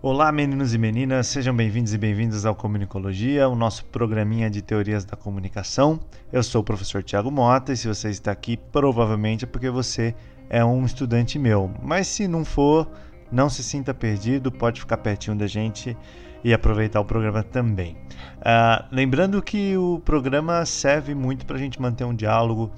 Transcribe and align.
Olá, 0.00 0.30
meninos 0.30 0.72
e 0.74 0.78
meninas, 0.78 1.26
sejam 1.26 1.52
bem-vindos 1.52 1.92
e 1.92 1.98
bem-vindas 1.98 2.46
ao 2.46 2.54
Comunicologia, 2.54 3.48
o 3.48 3.56
nosso 3.56 3.84
programinha 3.86 4.48
de 4.48 4.62
teorias 4.62 5.04
da 5.04 5.16
comunicação. 5.16 5.98
Eu 6.32 6.40
sou 6.40 6.60
o 6.60 6.64
professor 6.64 7.02
Tiago 7.02 7.32
Mota 7.32 7.72
e 7.72 7.76
se 7.76 7.88
você 7.88 8.08
está 8.08 8.30
aqui, 8.30 8.56
provavelmente 8.56 9.44
é 9.44 9.48
porque 9.48 9.68
você 9.68 10.14
é 10.48 10.64
um 10.64 10.86
estudante 10.86 11.36
meu. 11.36 11.68
Mas 11.82 12.06
se 12.06 12.28
não 12.28 12.44
for, 12.44 12.88
não 13.32 13.50
se 13.50 13.60
sinta 13.64 13.92
perdido, 13.92 14.52
pode 14.52 14.80
ficar 14.80 14.98
pertinho 14.98 15.36
da 15.36 15.48
gente 15.48 15.96
e 16.44 16.54
aproveitar 16.54 17.00
o 17.00 17.04
programa 17.04 17.42
também. 17.42 17.96
Uh, 18.36 18.84
lembrando 18.92 19.42
que 19.42 19.76
o 19.76 20.00
programa 20.04 20.64
serve 20.64 21.12
muito 21.12 21.44
para 21.44 21.56
a 21.56 21.58
gente 21.58 21.82
manter 21.82 22.04
um 22.04 22.14
diálogo 22.14 22.70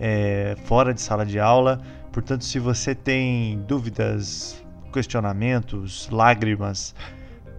é, 0.00 0.56
fora 0.64 0.92
de 0.92 1.00
sala 1.00 1.24
de 1.24 1.38
aula, 1.38 1.80
portanto, 2.10 2.44
se 2.44 2.58
você 2.58 2.92
tem 2.92 3.56
dúvidas, 3.68 4.65
questionamentos, 4.96 6.08
lágrimas, 6.10 6.94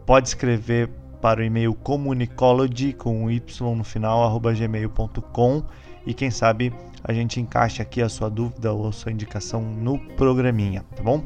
pode 0.08 0.30
escrever 0.30 0.90
para 1.22 1.40
o 1.40 1.44
e-mail 1.44 1.76
comunicology 1.76 2.94
com 2.94 3.30
y 3.30 3.40
no 3.76 3.84
final 3.84 4.24
arroba 4.24 4.52
gmail.com 4.54 5.64
e 6.04 6.16
quem 6.16 6.32
sabe 6.32 6.74
a 7.04 7.14
gente 7.14 7.40
encaixa 7.40 7.84
aqui 7.84 8.02
a 8.02 8.10
sua 8.10 8.28
dúvida 8.28 8.74
ou 8.74 8.88
a 8.88 8.92
sua 8.92 9.12
indicação 9.12 9.62
no 9.62 10.00
programinha, 10.16 10.84
tá 10.96 11.04
bom? 11.04 11.24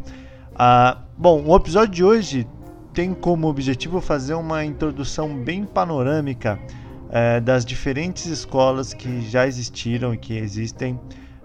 Ah, 0.53 0.97
bom, 1.17 1.45
o 1.45 1.55
episódio 1.55 1.93
de 1.93 2.03
hoje 2.03 2.45
tem 2.93 3.13
como 3.13 3.47
objetivo 3.47 4.01
fazer 4.01 4.33
uma 4.33 4.65
introdução 4.65 5.33
bem 5.41 5.63
panorâmica 5.63 6.59
eh, 7.09 7.39
das 7.39 7.63
diferentes 7.63 8.25
escolas 8.25 8.93
que 8.93 9.21
já 9.21 9.47
existiram 9.47 10.13
e 10.13 10.17
que 10.17 10.33
existem 10.33 10.99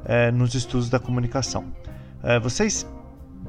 eh, 0.04 0.32
nos 0.32 0.54
estudos 0.54 0.90
da 0.90 0.98
comunicação. 0.98 1.66
Eh, 2.24 2.40
vocês 2.40 2.84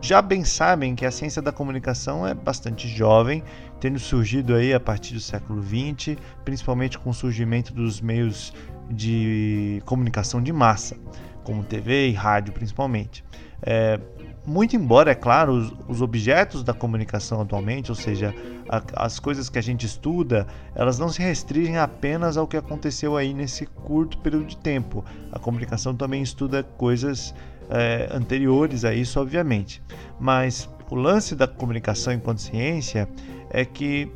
já 0.01 0.21
bem 0.21 0.43
sabem 0.43 0.95
que 0.95 1.05
a 1.05 1.11
ciência 1.11 1.41
da 1.41 1.51
comunicação 1.51 2.25
é 2.25 2.33
bastante 2.33 2.87
jovem, 2.87 3.43
tendo 3.79 3.99
surgido 3.99 4.53
aí 4.55 4.73
a 4.73 4.79
partir 4.79 5.13
do 5.13 5.19
século 5.19 5.61
XX, 5.61 6.17
principalmente 6.45 6.97
com 6.97 7.09
o 7.09 7.13
surgimento 7.13 7.73
dos 7.73 7.99
meios 7.99 8.53
de 8.89 9.81
comunicação 9.85 10.41
de 10.41 10.53
massa, 10.53 10.95
como 11.43 11.63
TV 11.63 12.09
e 12.09 12.13
rádio 12.13 12.53
principalmente. 12.53 13.23
É, 13.61 13.99
muito 14.45 14.75
embora, 14.75 15.11
é 15.11 15.15
claro, 15.15 15.51
os, 15.51 15.73
os, 15.89 16.01
objetos 16.01 16.63
da 16.63 16.73
comunicação 16.73 17.41
atualmente, 17.41 17.91
ou 17.91 17.95
seja, 17.95 18.33
a, 18.69 19.05
as 19.05 19.19
coisas 19.19 19.49
que 19.49 19.59
a 19.59 19.61
gente 19.61 19.85
estuda, 19.85 20.47
elas 20.73 20.97
não 20.97 21.09
se 21.09 21.21
restringem 21.21 21.77
apenas 21.77 22.37
ao 22.37 22.47
que 22.47 22.55
aconteceu 22.55 23.17
aí 23.17 23.33
nesse 23.33 23.65
curto 23.65 24.17
período 24.19 24.45
de 24.45 24.57
tempo. 24.57 25.03
A 25.31 25.39
comunicação 25.39 25.93
também 25.93 26.21
estuda 26.21 26.63
coisas 26.63 27.33
é, 27.69 28.09
anteriores 28.11 28.85
a 28.85 28.93
isso, 28.93 29.19
obviamente. 29.19 29.81
Mas 30.19 30.69
o 30.89 30.95
lance 30.95 31.35
da 31.35 31.47
comunicação 31.47 32.13
enquanto 32.13 32.41
ciência 32.41 33.07
é 33.49 33.65
que 33.65 34.11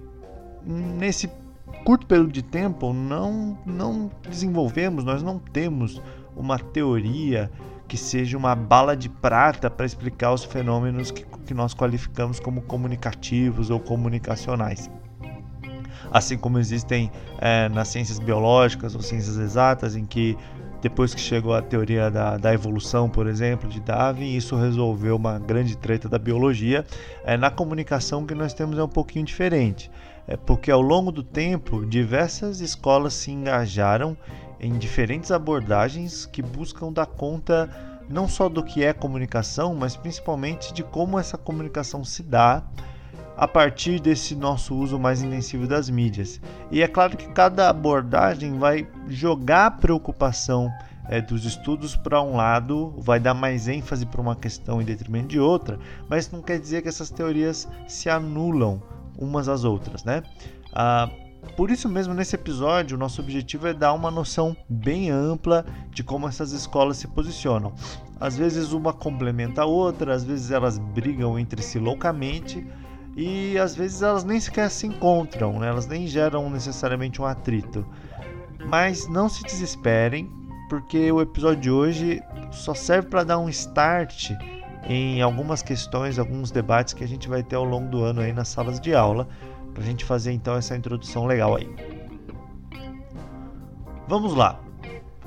nesse 0.65 1.29
curto 1.83 2.05
período 2.05 2.31
de 2.31 2.41
tempo 2.41 2.93
não, 2.93 3.57
não 3.65 4.11
desenvolvemos, 4.29 5.03
nós 5.03 5.23
não 5.23 5.39
temos 5.39 6.01
uma 6.35 6.57
teoria 6.57 7.51
que 7.87 7.97
seja 7.97 8.37
uma 8.37 8.55
bala 8.55 8.95
de 8.95 9.09
prata 9.09 9.69
para 9.69 9.85
explicar 9.85 10.31
os 10.31 10.45
fenômenos 10.45 11.11
que, 11.11 11.25
que 11.45 11.53
nós 11.53 11.73
qualificamos 11.73 12.39
como 12.39 12.61
comunicativos 12.61 13.69
ou 13.69 13.79
comunicacionais. 13.79 14.89
Assim 16.09 16.37
como 16.37 16.57
existem 16.57 17.11
é, 17.39 17.67
nas 17.69 17.89
ciências 17.89 18.17
biológicas 18.17 18.95
ou 18.95 19.01
ciências 19.01 19.37
exatas, 19.37 19.95
em 19.95 20.05
que 20.05 20.37
depois 20.81 21.13
que 21.13 21.21
chegou 21.21 21.53
a 21.53 21.61
teoria 21.61 22.09
da, 22.09 22.37
da 22.37 22.53
evolução, 22.53 23.07
por 23.07 23.27
exemplo, 23.27 23.69
de 23.69 23.79
Darwin, 23.79 24.35
isso 24.35 24.55
resolveu 24.55 25.15
uma 25.15 25.37
grande 25.37 25.77
treta 25.77 26.09
da 26.09 26.17
biologia. 26.17 26.83
É, 27.23 27.37
na 27.37 27.51
comunicação, 27.51 28.25
que 28.25 28.33
nós 28.33 28.53
temos 28.53 28.77
é 28.79 28.83
um 28.83 28.89
pouquinho 28.89 29.23
diferente. 29.23 29.91
É 30.27 30.35
porque 30.35 30.71
ao 30.71 30.81
longo 30.81 31.11
do 31.11 31.21
tempo, 31.21 31.85
diversas 31.85 32.61
escolas 32.61 33.13
se 33.13 33.31
engajaram 33.31 34.17
em 34.59 34.77
diferentes 34.77 35.31
abordagens 35.31 36.25
que 36.25 36.41
buscam 36.41 36.91
dar 36.91 37.05
conta 37.05 37.69
não 38.09 38.27
só 38.27 38.49
do 38.49 38.63
que 38.63 38.83
é 38.83 38.91
comunicação, 38.91 39.73
mas 39.75 39.95
principalmente 39.95 40.73
de 40.73 40.83
como 40.83 41.17
essa 41.17 41.37
comunicação 41.37 42.03
se 42.03 42.23
dá 42.23 42.63
a 43.41 43.47
partir 43.47 43.99
desse 43.99 44.35
nosso 44.35 44.75
uso 44.75 44.99
mais 44.99 45.23
intensivo 45.23 45.65
das 45.65 45.89
mídias. 45.89 46.39
E 46.69 46.83
é 46.83 46.87
claro 46.87 47.17
que 47.17 47.27
cada 47.29 47.69
abordagem 47.69 48.59
vai 48.59 48.87
jogar 49.07 49.65
a 49.65 49.71
preocupação 49.71 50.69
é, 51.09 51.19
dos 51.19 51.43
estudos 51.43 51.95
para 51.95 52.21
um 52.21 52.35
lado, 52.35 52.93
vai 52.99 53.19
dar 53.19 53.33
mais 53.33 53.67
ênfase 53.67 54.05
para 54.05 54.21
uma 54.21 54.35
questão 54.35 54.79
em 54.79 54.85
detrimento 54.85 55.29
de 55.29 55.39
outra, 55.39 55.79
mas 56.07 56.29
não 56.29 56.39
quer 56.39 56.59
dizer 56.59 56.83
que 56.83 56.87
essas 56.87 57.09
teorias 57.09 57.67
se 57.87 58.11
anulam 58.11 58.79
umas 59.17 59.49
às 59.49 59.63
outras, 59.63 60.03
né? 60.03 60.21
Ah, 60.71 61.09
por 61.57 61.71
isso 61.71 61.89
mesmo, 61.89 62.13
nesse 62.13 62.35
episódio, 62.35 62.95
o 62.95 62.99
nosso 62.99 63.21
objetivo 63.21 63.65
é 63.65 63.73
dar 63.73 63.93
uma 63.93 64.11
noção 64.11 64.55
bem 64.69 65.09
ampla 65.09 65.65
de 65.89 66.03
como 66.03 66.27
essas 66.27 66.51
escolas 66.51 66.97
se 66.97 67.07
posicionam. 67.07 67.73
Às 68.19 68.37
vezes 68.37 68.71
uma 68.71 68.93
complementa 68.93 69.63
a 69.63 69.65
outra, 69.65 70.13
às 70.13 70.23
vezes 70.23 70.51
elas 70.51 70.77
brigam 70.77 71.39
entre 71.39 71.63
si 71.63 71.79
loucamente, 71.79 72.63
e 73.15 73.57
às 73.57 73.75
vezes 73.75 74.01
elas 74.01 74.23
nem 74.23 74.39
sequer 74.39 74.69
se 74.69 74.87
encontram, 74.87 75.59
né? 75.59 75.67
elas 75.67 75.87
nem 75.87 76.07
geram 76.07 76.49
necessariamente 76.49 77.21
um 77.21 77.25
atrito. 77.25 77.85
Mas 78.65 79.07
não 79.07 79.27
se 79.27 79.43
desesperem, 79.43 80.29
porque 80.69 81.11
o 81.11 81.21
episódio 81.21 81.61
de 81.61 81.71
hoje 81.71 82.21
só 82.51 82.73
serve 82.73 83.09
para 83.09 83.23
dar 83.23 83.39
um 83.39 83.49
start 83.49 84.31
em 84.87 85.21
algumas 85.21 85.61
questões, 85.61 86.17
alguns 86.17 86.51
debates 86.51 86.93
que 86.93 87.03
a 87.03 87.07
gente 87.07 87.27
vai 87.27 87.43
ter 87.43 87.55
ao 87.55 87.63
longo 87.63 87.89
do 87.89 88.03
ano 88.03 88.21
aí 88.21 88.31
nas 88.31 88.47
salas 88.47 88.79
de 88.79 88.93
aula, 88.93 89.27
para 89.73 89.83
a 89.83 89.85
gente 89.85 90.05
fazer 90.05 90.31
então 90.31 90.55
essa 90.55 90.75
introdução 90.75 91.25
legal 91.25 91.55
aí. 91.55 91.69
Vamos 94.07 94.33
lá. 94.33 94.59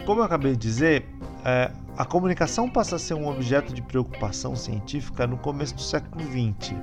Como 0.05 0.21
eu 0.21 0.25
acabei 0.25 0.53
de 0.53 0.59
dizer, 0.59 1.09
é, 1.45 1.71
a 1.97 2.05
comunicação 2.05 2.69
passa 2.69 2.97
a 2.97 2.99
ser 2.99 3.15
um 3.15 3.29
objeto 3.29 3.73
de 3.73 3.81
preocupação 3.81 4.57
científica 4.57 5.29
no 5.29 5.37
começo 5.37 5.77
do 5.77 5.81
século 5.81 6.25
XX. 6.25 6.75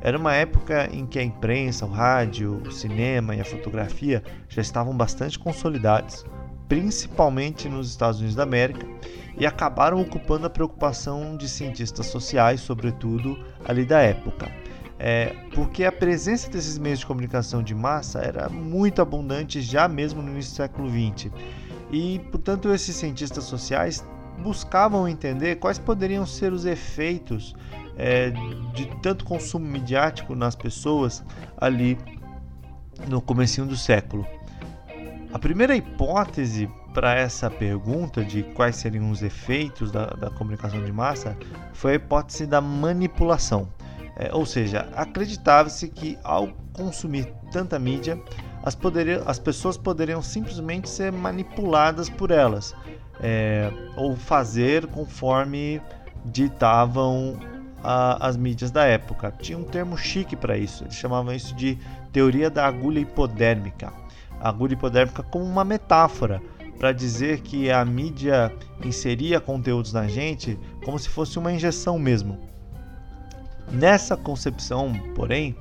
Era 0.00 0.18
uma 0.18 0.34
época 0.34 0.88
em 0.92 1.06
que 1.06 1.20
a 1.20 1.22
imprensa, 1.22 1.86
o 1.86 1.90
rádio, 1.90 2.60
o 2.66 2.72
cinema 2.72 3.36
e 3.36 3.40
a 3.40 3.44
fotografia 3.44 4.24
já 4.48 4.60
estavam 4.60 4.96
bastante 4.96 5.38
consolidados, 5.38 6.24
principalmente 6.66 7.68
nos 7.68 7.90
Estados 7.90 8.18
Unidos 8.18 8.34
da 8.34 8.42
América, 8.42 8.84
e 9.38 9.46
acabaram 9.46 10.00
ocupando 10.00 10.48
a 10.48 10.50
preocupação 10.50 11.36
de 11.36 11.48
cientistas 11.48 12.06
sociais, 12.06 12.60
sobretudo 12.60 13.38
ali 13.64 13.84
da 13.84 14.00
época. 14.00 14.50
É, 14.98 15.36
porque 15.54 15.84
a 15.84 15.92
presença 15.92 16.50
desses 16.50 16.76
meios 16.76 16.98
de 16.98 17.06
comunicação 17.06 17.62
de 17.62 17.74
massa 17.74 18.18
era 18.18 18.48
muito 18.48 19.00
abundante 19.00 19.60
já 19.60 19.86
mesmo 19.86 20.22
no 20.22 20.32
início 20.32 20.52
do 20.52 20.56
século 20.56 20.88
XX. 20.88 21.30
E, 21.92 22.18
portanto, 22.32 22.72
esses 22.72 22.96
cientistas 22.96 23.44
sociais 23.44 24.04
buscavam 24.38 25.08
entender 25.08 25.56
quais 25.56 25.78
poderiam 25.78 26.26
ser 26.26 26.52
os 26.52 26.64
efeitos 26.64 27.54
é, 27.96 28.30
de 28.74 28.86
tanto 29.02 29.24
consumo 29.24 29.66
midiático 29.66 30.34
nas 30.34 30.54
pessoas 30.54 31.24
ali 31.56 31.98
no 33.08 33.20
comecinho 33.20 33.66
do 33.66 33.76
século. 33.76 34.26
A 35.32 35.38
primeira 35.38 35.76
hipótese 35.76 36.68
para 36.94 37.14
essa 37.14 37.50
pergunta 37.50 38.24
de 38.24 38.42
quais 38.42 38.76
seriam 38.76 39.10
os 39.10 39.22
efeitos 39.22 39.90
da, 39.90 40.06
da 40.06 40.30
comunicação 40.30 40.82
de 40.82 40.90
massa 40.90 41.36
foi 41.74 41.92
a 41.92 41.94
hipótese 41.96 42.46
da 42.46 42.60
manipulação. 42.60 43.68
É, 44.16 44.34
ou 44.34 44.46
seja, 44.46 44.88
acreditava-se 44.94 45.88
que 45.88 46.18
ao 46.24 46.48
consumir 46.72 47.26
tanta 47.52 47.78
mídia, 47.78 48.18
as, 48.62 48.76
as 49.26 49.38
pessoas 49.38 49.76
poderiam 49.76 50.22
simplesmente 50.22 50.88
ser 50.88 51.12
manipuladas 51.12 52.08
por 52.08 52.30
elas, 52.30 52.74
é, 53.20 53.70
ou 53.96 54.16
fazer 54.16 54.86
conforme 54.86 55.80
ditavam 56.24 57.38
a, 57.82 58.26
as 58.26 58.36
mídias 58.36 58.70
da 58.70 58.84
época. 58.84 59.32
Tinha 59.40 59.56
um 59.56 59.64
termo 59.64 59.96
chique 59.96 60.34
para 60.34 60.56
isso, 60.56 60.84
eles 60.84 60.94
chamavam 60.94 61.32
isso 61.34 61.54
de 61.54 61.78
teoria 62.12 62.50
da 62.50 62.66
agulha 62.66 63.00
hipodérmica. 63.00 63.92
A 64.40 64.48
agulha 64.48 64.74
hipodérmica 64.74 65.22
como 65.22 65.44
uma 65.44 65.64
metáfora 65.64 66.42
para 66.78 66.92
dizer 66.92 67.40
que 67.40 67.70
a 67.70 67.84
mídia 67.84 68.52
inseria 68.84 69.40
conteúdos 69.40 69.92
na 69.92 70.06
gente 70.06 70.58
como 70.84 70.98
se 70.98 71.08
fosse 71.08 71.38
uma 71.38 71.52
injeção 71.52 71.98
mesmo. 71.98 72.38
Nessa 73.72 74.16
concepção, 74.16 74.92
porém, 75.14 75.56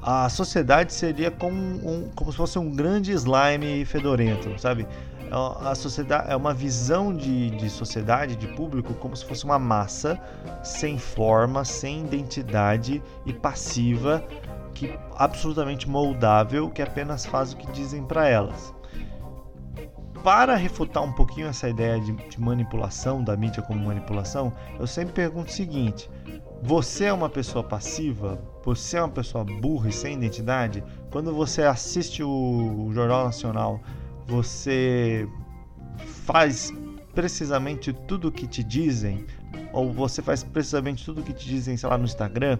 a 0.00 0.28
sociedade 0.28 0.92
seria 0.92 1.30
como, 1.30 1.56
um, 1.56 2.10
como 2.14 2.30
se 2.30 2.36
fosse 2.36 2.58
um 2.58 2.70
grande 2.70 3.12
slime 3.12 3.84
fedorento, 3.84 4.58
sabe? 4.58 4.86
A 5.34 5.74
sociedade 5.74 6.30
é 6.30 6.36
uma 6.36 6.54
visão 6.54 7.12
de, 7.12 7.50
de 7.50 7.68
sociedade, 7.68 8.36
de 8.36 8.46
público, 8.46 8.94
como 8.94 9.16
se 9.16 9.24
fosse 9.24 9.44
uma 9.44 9.58
massa 9.58 10.16
sem 10.62 10.96
forma, 10.96 11.64
sem 11.64 12.04
identidade 12.04 13.02
e 13.26 13.32
passiva, 13.32 14.24
que 14.72 14.96
absolutamente 15.16 15.90
moldável, 15.90 16.70
que 16.70 16.80
apenas 16.80 17.26
faz 17.26 17.52
o 17.52 17.56
que 17.56 17.66
dizem 17.72 18.04
para 18.04 18.28
elas. 18.28 18.72
para 20.22 20.54
refutar 20.54 21.02
um 21.02 21.12
pouquinho 21.12 21.48
essa 21.48 21.68
ideia 21.68 22.00
de, 22.00 22.12
de, 22.12 22.40
manipulação, 22.40 23.22
da 23.22 23.36
mídia 23.36 23.60
como 23.60 23.84
manipulação, 23.84 24.52
eu 24.78 24.86
sempre 24.86 25.14
pergunto 25.14 25.50
o 25.50 25.52
seguinte: 25.52 26.08
você 26.62 27.06
é 27.06 27.12
uma 27.12 27.28
pessoa 27.28 27.64
passiva? 27.64 28.40
Você 28.64 28.98
é 28.98 29.02
uma 29.02 29.10
pessoa 29.10 29.44
burra 29.44 29.88
e 29.88 29.92
sem 29.92 30.14
identidade? 30.14 30.84
Quando 31.10 31.34
você 31.34 31.62
assiste 31.64 32.22
o 32.22 32.88
Jornal 32.92 33.24
Nacional, 33.24 33.80
você 34.26 35.28
faz 36.24 36.72
precisamente 37.14 37.92
tudo 37.92 38.28
o 38.28 38.32
que 38.32 38.46
te 38.46 38.62
dizem? 38.62 39.26
Ou 39.72 39.92
você 39.92 40.22
faz 40.22 40.42
precisamente 40.42 41.04
tudo 41.04 41.20
o 41.20 41.24
que 41.24 41.32
te 41.32 41.46
dizem, 41.46 41.76
sei 41.76 41.88
lá, 41.88 41.98
no 41.98 42.04
Instagram? 42.04 42.58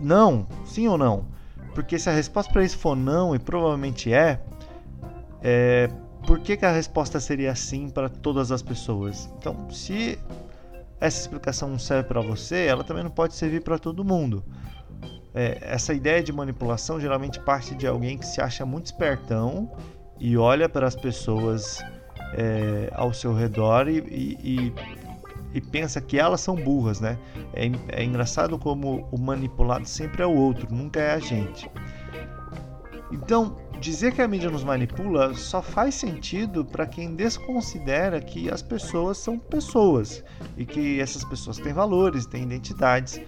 Não, 0.00 0.46
sim 0.64 0.88
ou 0.88 0.98
não? 0.98 1.26
Porque 1.74 1.98
se 1.98 2.08
a 2.08 2.12
resposta 2.12 2.52
para 2.52 2.64
isso 2.64 2.78
for 2.78 2.96
não, 2.96 3.34
e 3.34 3.38
provavelmente 3.38 4.12
é, 4.12 4.40
é 5.42 5.88
por 6.26 6.38
que, 6.38 6.56
que 6.56 6.64
a 6.64 6.72
resposta 6.72 7.20
seria 7.20 7.54
sim 7.54 7.88
para 7.88 8.08
todas 8.08 8.50
as 8.50 8.62
pessoas? 8.62 9.30
Então, 9.38 9.70
se 9.70 10.18
essa 11.00 11.20
explicação 11.20 11.68
não 11.68 11.78
serve 11.78 12.08
para 12.08 12.20
você, 12.20 12.66
ela 12.66 12.82
também 12.82 13.02
não 13.02 13.10
pode 13.10 13.34
servir 13.34 13.62
para 13.62 13.78
todo 13.78 14.04
mundo. 14.04 14.42
É, 15.34 15.58
essa 15.60 15.92
ideia 15.92 16.22
de 16.22 16.32
manipulação 16.32 17.00
geralmente 17.00 17.40
parte 17.40 17.74
de 17.74 17.86
alguém 17.86 18.16
que 18.16 18.24
se 18.24 18.40
acha 18.40 18.64
muito 18.64 18.86
espertão 18.86 19.72
e 20.24 20.38
olha 20.38 20.70
para 20.70 20.86
as 20.86 20.96
pessoas 20.96 21.84
é, 22.32 22.88
ao 22.94 23.12
seu 23.12 23.34
redor 23.34 23.90
e, 23.90 23.98
e, 23.98 24.72
e, 25.52 25.60
pensa 25.60 26.00
que 26.00 26.18
elas 26.18 26.40
são 26.40 26.56
burras, 26.56 26.98
né? 26.98 27.18
É, 27.52 27.70
é 27.88 28.02
engraçado 28.02 28.58
como 28.58 29.06
o 29.12 29.20
manipulado 29.20 29.86
sempre 29.86 30.22
é 30.22 30.26
o 30.26 30.34
outro, 30.34 30.66
nunca 30.74 30.98
é 30.98 31.12
a 31.12 31.18
gente. 31.18 31.70
Então, 33.12 33.54
dizer 33.78 34.14
que 34.14 34.22
a 34.22 34.26
mídia 34.26 34.48
nos 34.48 34.64
manipula 34.64 35.34
só 35.34 35.60
faz 35.60 35.94
sentido 35.94 36.64
para 36.64 36.86
quem 36.86 37.14
desconsidera 37.14 38.18
que 38.18 38.50
as 38.50 38.62
pessoas 38.62 39.18
são 39.18 39.38
pessoas 39.38 40.24
e 40.56 40.64
que 40.64 41.00
essas 41.00 41.22
pessoas 41.22 41.58
têm 41.58 41.74
valores, 41.74 42.24
têm 42.24 42.44
identidades 42.44 43.20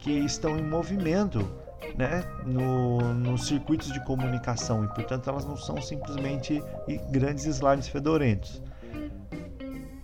que 0.00 0.12
estão 0.18 0.58
em 0.58 0.62
movimento 0.62 1.61
né, 1.96 2.24
no, 2.44 3.14
nos 3.14 3.46
circuitos 3.46 3.92
de 3.92 4.02
comunicação 4.04 4.84
e, 4.84 4.88
portanto, 4.88 5.28
elas 5.28 5.44
não 5.44 5.56
são 5.56 5.80
simplesmente 5.80 6.62
grandes 7.10 7.44
slides 7.46 7.88
fedorentos. 7.88 8.62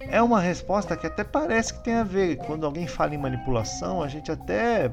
É 0.00 0.22
uma 0.22 0.40
resposta 0.40 0.96
que 0.96 1.06
até 1.06 1.22
parece 1.22 1.74
que 1.74 1.84
tem 1.84 1.94
a 1.94 2.04
ver. 2.04 2.36
Quando 2.38 2.64
alguém 2.64 2.86
fala 2.86 3.14
em 3.14 3.18
manipulação, 3.18 4.02
a 4.02 4.08
gente 4.08 4.32
até 4.32 4.90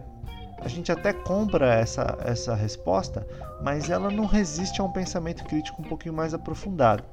a 0.61 0.67
gente 0.67 0.91
até 0.91 1.13
compra 1.13 1.73
essa, 1.73 2.17
essa 2.23 2.55
resposta, 2.55 3.27
mas 3.61 3.89
ela 3.89 4.09
não 4.09 4.25
resiste 4.25 4.81
a 4.81 4.83
um 4.83 4.91
pensamento 4.91 5.43
crítico 5.43 5.81
um 5.81 5.85
pouquinho 5.85 6.13
mais 6.13 6.33
aprofundado. 6.33 7.03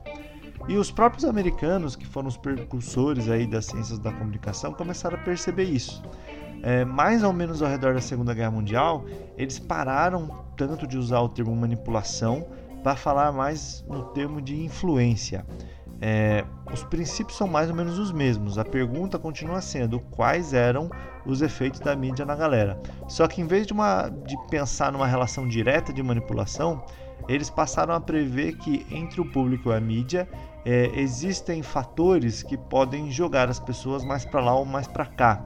E 0.68 0.76
os 0.76 0.90
próprios 0.90 1.24
americanos, 1.24 1.96
que 1.96 2.06
foram 2.06 2.28
os 2.28 2.36
precursores 2.36 3.28
aí 3.28 3.46
das 3.46 3.66
ciências 3.66 3.98
da 3.98 4.12
comunicação, 4.12 4.72
começaram 4.72 5.18
a 5.18 5.22
perceber 5.22 5.64
isso. 5.64 6.02
É, 6.62 6.84
mais 6.84 7.24
ou 7.24 7.32
menos 7.32 7.60
ao 7.60 7.68
redor 7.68 7.94
da 7.94 8.00
Segunda 8.00 8.32
Guerra 8.32 8.52
Mundial, 8.52 9.04
eles 9.36 9.58
pararam 9.58 10.44
tanto 10.56 10.86
de 10.86 10.96
usar 10.96 11.20
o 11.20 11.28
termo 11.28 11.54
manipulação 11.56 12.46
para 12.82 12.94
falar 12.96 13.32
mais 13.32 13.84
no 13.88 14.04
termo 14.06 14.40
de 14.40 14.62
influência. 14.62 15.44
É, 16.00 16.44
os 16.72 16.82
princípios 16.84 17.36
são 17.36 17.46
mais 17.46 17.70
ou 17.70 17.76
menos 17.76 17.98
os 17.98 18.10
mesmos. 18.12 18.58
A 18.58 18.64
pergunta 18.64 19.18
continua 19.18 19.60
sendo 19.60 20.00
quais 20.00 20.52
eram 20.52 20.90
os 21.24 21.42
efeitos 21.42 21.78
da 21.78 21.94
mídia 21.94 22.24
na 22.24 22.34
galera. 22.34 22.80
Só 23.08 23.28
que 23.28 23.40
em 23.40 23.46
vez 23.46 23.66
de, 23.66 23.72
uma, 23.72 24.08
de 24.08 24.36
pensar 24.48 24.90
numa 24.90 25.06
relação 25.06 25.46
direta 25.46 25.92
de 25.92 26.02
manipulação, 26.02 26.84
eles 27.28 27.48
passaram 27.48 27.94
a 27.94 28.00
prever 28.00 28.56
que 28.56 28.84
entre 28.90 29.20
o 29.20 29.30
público 29.30 29.70
e 29.70 29.74
a 29.74 29.80
mídia 29.80 30.28
é, 30.64 30.90
existem 30.94 31.62
fatores 31.62 32.42
que 32.42 32.56
podem 32.56 33.08
jogar 33.10 33.48
as 33.48 33.60
pessoas 33.60 34.04
mais 34.04 34.24
para 34.24 34.40
lá 34.40 34.54
ou 34.56 34.64
mais 34.64 34.88
para 34.88 35.06
cá. 35.06 35.44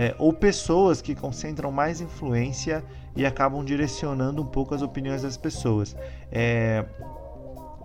É, 0.00 0.14
ou 0.18 0.32
pessoas 0.32 1.02
que 1.02 1.14
concentram 1.14 1.70
mais 1.70 2.00
influência 2.00 2.82
e 3.14 3.26
acabam 3.26 3.62
direcionando 3.62 4.40
um 4.40 4.46
pouco 4.46 4.74
as 4.74 4.80
opiniões 4.80 5.20
das 5.20 5.36
pessoas. 5.36 5.94
É, 6.32 6.86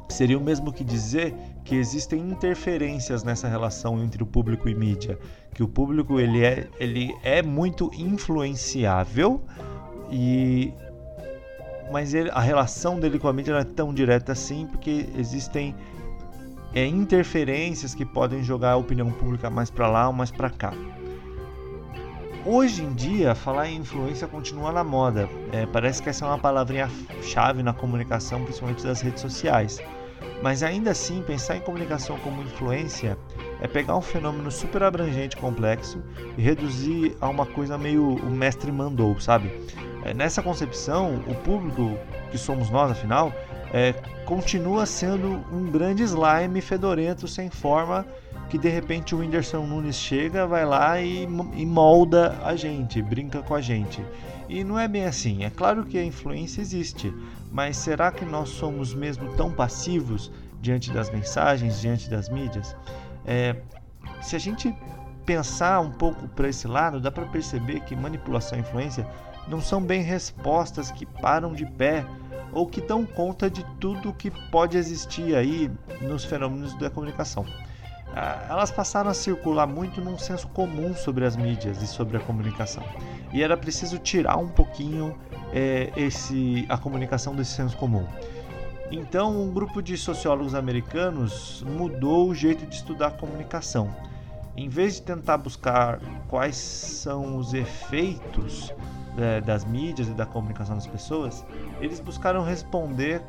seria 0.07 0.37
o 0.37 0.41
mesmo 0.41 0.71
que 0.71 0.81
dizer 0.81 1.35
que 1.65 1.75
existem 1.75 2.21
interferências 2.21 3.21
nessa 3.25 3.49
relação 3.49 4.01
entre 4.01 4.23
o 4.23 4.25
público 4.25 4.69
e 4.69 4.73
mídia, 4.73 5.19
que 5.53 5.61
o 5.61 5.67
público 5.67 6.17
ele 6.17 6.41
é, 6.41 6.69
ele 6.79 7.13
é 7.21 7.41
muito 7.41 7.91
influenciável 7.93 9.43
e 10.09 10.71
mas 11.91 12.13
ele, 12.13 12.29
a 12.31 12.39
relação 12.39 12.97
dele 12.97 13.19
com 13.19 13.27
a 13.27 13.33
mídia 13.33 13.53
não 13.53 13.59
é 13.59 13.65
tão 13.65 13.93
direta 13.93 14.31
assim, 14.31 14.65
porque 14.67 15.05
existem 15.17 15.75
é, 16.73 16.85
interferências 16.85 17.93
que 17.93 18.05
podem 18.05 18.41
jogar 18.41 18.71
a 18.71 18.77
opinião 18.77 19.11
pública 19.11 19.49
mais 19.49 19.69
para 19.69 19.89
lá 19.89 20.07
ou 20.07 20.13
mais 20.13 20.31
para 20.31 20.49
cá. 20.49 20.71
Hoje 22.47 22.83
em 22.83 22.93
dia, 22.93 23.33
falar 23.33 23.69
em 23.69 23.77
influência 23.77 24.27
continua 24.27 24.71
na 24.71 24.83
moda. 24.83 25.27
É, 25.51 25.65
parece 25.65 25.99
que 25.99 26.09
essa 26.09 26.25
é 26.25 26.27
uma 26.27 26.37
palavrinha-chave 26.37 27.63
na 27.63 27.73
comunicação, 27.73 28.43
principalmente 28.43 28.83
das 28.83 29.01
redes 29.01 29.19
sociais. 29.19 29.81
Mas 30.43 30.61
ainda 30.61 30.91
assim, 30.91 31.23
pensar 31.23 31.57
em 31.57 31.61
comunicação 31.61 32.19
como 32.19 32.43
influência 32.43 33.17
é 33.59 33.67
pegar 33.67 33.97
um 33.97 34.01
fenômeno 34.01 34.51
super 34.51 34.83
abrangente 34.83 35.35
e 35.35 35.39
complexo 35.39 36.03
e 36.37 36.41
reduzir 36.43 37.17
a 37.19 37.27
uma 37.29 37.47
coisa 37.47 37.79
meio 37.79 38.15
o 38.17 38.29
mestre 38.29 38.71
mandou, 38.71 39.19
sabe? 39.19 39.51
É, 40.03 40.13
nessa 40.13 40.43
concepção, 40.43 41.23
o 41.27 41.33
público, 41.33 41.97
que 42.29 42.37
somos 42.37 42.69
nós 42.69 42.91
afinal, 42.91 43.33
é, 43.73 43.93
continua 44.23 44.85
sendo 44.85 45.43
um 45.51 45.71
grande 45.71 46.03
slime 46.03 46.61
fedorento 46.61 47.27
sem 47.27 47.49
forma 47.49 48.05
que 48.49 48.57
de 48.57 48.69
repente 48.69 49.15
o 49.15 49.19
Whindersson 49.19 49.65
Nunes 49.65 49.95
chega, 49.95 50.45
vai 50.45 50.65
lá 50.65 51.01
e, 51.01 51.23
e 51.23 51.65
molda 51.65 52.39
a 52.43 52.55
gente, 52.55 53.01
brinca 53.01 53.41
com 53.41 53.55
a 53.55 53.61
gente. 53.61 54.03
E 54.47 54.63
não 54.63 54.77
é 54.79 54.87
bem 54.87 55.05
assim. 55.05 55.43
É 55.43 55.49
claro 55.49 55.85
que 55.85 55.97
a 55.97 56.03
influência 56.03 56.61
existe, 56.61 57.13
mas 57.51 57.77
será 57.77 58.11
que 58.11 58.23
nós 58.23 58.49
somos 58.49 58.93
mesmo 58.93 59.33
tão 59.35 59.51
passivos 59.51 60.31
diante 60.61 60.91
das 60.91 61.09
mensagens, 61.09 61.81
diante 61.81 62.09
das 62.09 62.29
mídias? 62.29 62.75
É, 63.25 63.55
se 64.21 64.35
a 64.35 64.39
gente 64.39 64.73
pensar 65.25 65.79
um 65.79 65.91
pouco 65.91 66.27
para 66.27 66.47
esse 66.47 66.67
lado, 66.67 66.99
dá 66.99 67.11
para 67.11 67.25
perceber 67.25 67.79
que 67.81 67.95
manipulação 67.95 68.57
e 68.57 68.61
influência 68.61 69.07
não 69.47 69.59
são 69.59 69.81
bem 69.81 70.01
respostas 70.01 70.91
que 70.91 71.05
param 71.05 71.53
de 71.53 71.65
pé 71.65 72.05
ou 72.51 72.65
que 72.67 72.81
dão 72.81 73.05
conta 73.05 73.49
de 73.49 73.65
tudo 73.79 74.13
que 74.13 74.31
pode 74.49 74.77
existir 74.77 75.35
aí 75.35 75.69
nos 76.01 76.23
fenômenos 76.23 76.73
da 76.75 76.89
comunicação. 76.89 77.45
Ah, 78.17 78.45
elas 78.49 78.71
passaram 78.71 79.11
a 79.11 79.13
circular 79.13 79.67
muito 79.67 79.99
num 79.99 80.17
senso 80.17 80.47
comum 80.47 80.95
sobre 80.95 81.25
as 81.25 81.35
mídias 81.35 81.81
e 81.81 81.87
sobre 81.87 82.15
a 82.15 82.19
comunicação. 82.21 82.81
E 83.33 83.43
era 83.43 83.57
preciso 83.57 83.99
tirar 83.99 84.37
um 84.37 84.47
pouquinho 84.47 85.13
é, 85.51 85.91
esse, 85.97 86.65
a 86.69 86.77
comunicação 86.77 87.35
desse 87.35 87.51
senso 87.51 87.75
comum. 87.75 88.07
Então, 88.89 89.41
um 89.41 89.51
grupo 89.51 89.81
de 89.81 89.97
sociólogos 89.97 90.55
americanos 90.55 91.65
mudou 91.67 92.29
o 92.29 92.33
jeito 92.33 92.65
de 92.65 92.75
estudar 92.75 93.07
a 93.07 93.11
comunicação. 93.11 93.93
Em 94.55 94.69
vez 94.69 94.95
de 94.95 95.01
tentar 95.01 95.37
buscar 95.37 95.99
quais 96.29 96.55
são 96.55 97.35
os 97.35 97.53
efeitos 97.53 98.71
é, 99.17 99.41
das 99.41 99.65
mídias 99.65 100.07
e 100.07 100.11
da 100.11 100.25
comunicação 100.25 100.75
das 100.75 100.87
pessoas, 100.87 101.45
eles 101.81 101.99
buscaram 101.99 102.41
responder 102.41 103.21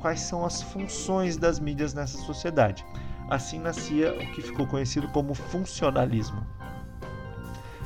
quais 0.00 0.20
são 0.20 0.44
as 0.44 0.60
funções 0.60 1.38
das 1.38 1.58
mídias 1.58 1.94
nessa 1.94 2.18
sociedade. 2.18 2.84
Assim 3.30 3.60
nascia 3.60 4.12
o 4.12 4.32
que 4.32 4.42
ficou 4.42 4.66
conhecido 4.66 5.06
como 5.08 5.34
funcionalismo. 5.34 6.44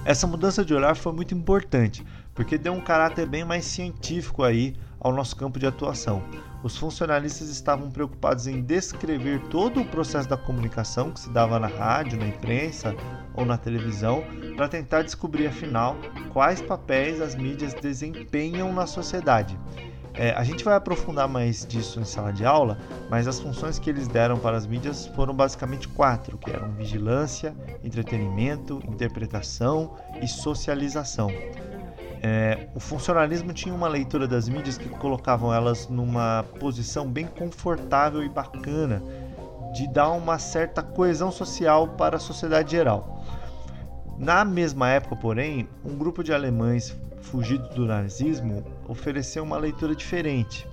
Essa 0.02 0.26
mudança 0.26 0.64
de 0.64 0.72
olhar 0.72 0.96
foi 0.96 1.12
muito 1.12 1.34
importante, 1.34 2.02
porque 2.34 2.56
deu 2.56 2.72
um 2.72 2.80
caráter 2.80 3.26
bem 3.26 3.44
mais 3.44 3.66
científico 3.66 4.42
aí 4.42 4.74
ao 4.98 5.12
nosso 5.12 5.36
campo 5.36 5.58
de 5.58 5.66
atuação. 5.66 6.22
Os 6.62 6.78
funcionalistas 6.78 7.50
estavam 7.50 7.90
preocupados 7.90 8.46
em 8.46 8.62
descrever 8.62 9.38
todo 9.50 9.82
o 9.82 9.84
processo 9.84 10.26
da 10.26 10.36
comunicação 10.36 11.10
que 11.10 11.20
se 11.20 11.28
dava 11.28 11.58
na 11.58 11.66
rádio, 11.66 12.18
na 12.18 12.26
imprensa 12.26 12.94
ou 13.34 13.44
na 13.44 13.58
televisão, 13.58 14.24
para 14.56 14.66
tentar 14.66 15.02
descobrir 15.02 15.46
afinal 15.46 15.94
quais 16.32 16.62
papéis 16.62 17.20
as 17.20 17.34
mídias 17.34 17.74
desempenham 17.74 18.72
na 18.72 18.86
sociedade. 18.86 19.58
É, 20.16 20.30
a 20.30 20.44
gente 20.44 20.62
vai 20.62 20.74
aprofundar 20.76 21.28
mais 21.28 21.66
disso 21.66 21.98
em 21.98 22.04
sala 22.04 22.32
de 22.32 22.44
aula, 22.44 22.78
mas 23.10 23.26
as 23.26 23.40
funções 23.40 23.80
que 23.80 23.90
eles 23.90 24.06
deram 24.06 24.38
para 24.38 24.56
as 24.56 24.64
mídias 24.64 25.08
foram 25.08 25.34
basicamente 25.34 25.88
quatro, 25.88 26.38
que 26.38 26.50
eram 26.50 26.70
vigilância, 26.72 27.52
entretenimento, 27.82 28.80
interpretação 28.88 29.96
e 30.22 30.28
socialização. 30.28 31.30
É, 32.22 32.68
o 32.74 32.80
funcionalismo 32.80 33.52
tinha 33.52 33.74
uma 33.74 33.88
leitura 33.88 34.26
das 34.28 34.48
mídias 34.48 34.78
que 34.78 34.88
colocavam 34.88 35.52
elas 35.52 35.88
numa 35.88 36.44
posição 36.60 37.06
bem 37.06 37.26
confortável 37.26 38.22
e 38.22 38.28
bacana 38.28 39.02
de 39.74 39.88
dar 39.88 40.10
uma 40.10 40.38
certa 40.38 40.80
coesão 40.80 41.32
social 41.32 41.88
para 41.88 42.16
a 42.16 42.20
sociedade 42.20 42.70
geral. 42.70 43.24
Na 44.16 44.44
mesma 44.44 44.88
época, 44.88 45.16
porém, 45.16 45.68
um 45.84 45.96
grupo 45.96 46.22
de 46.22 46.32
alemães 46.32 46.96
fugidos 47.20 47.68
do 47.74 47.84
nazismo 47.84 48.64
ofereceu 48.88 49.42
uma 49.42 49.58
leitura 49.58 49.94
diferente. 49.94 50.66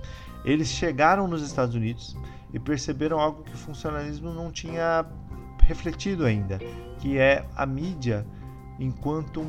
Eles 0.44 0.68
chegaram 0.68 1.28
nos 1.28 1.42
Estados 1.42 1.74
Unidos 1.74 2.16
e 2.52 2.58
perceberam 2.58 3.18
algo 3.18 3.42
que 3.42 3.54
o 3.54 3.58
funcionalismo 3.58 4.32
não 4.32 4.50
tinha 4.50 5.06
refletido 5.62 6.24
ainda, 6.24 6.58
que 6.98 7.18
é 7.18 7.44
a 7.56 7.64
mídia 7.64 8.26
enquanto 8.78 9.44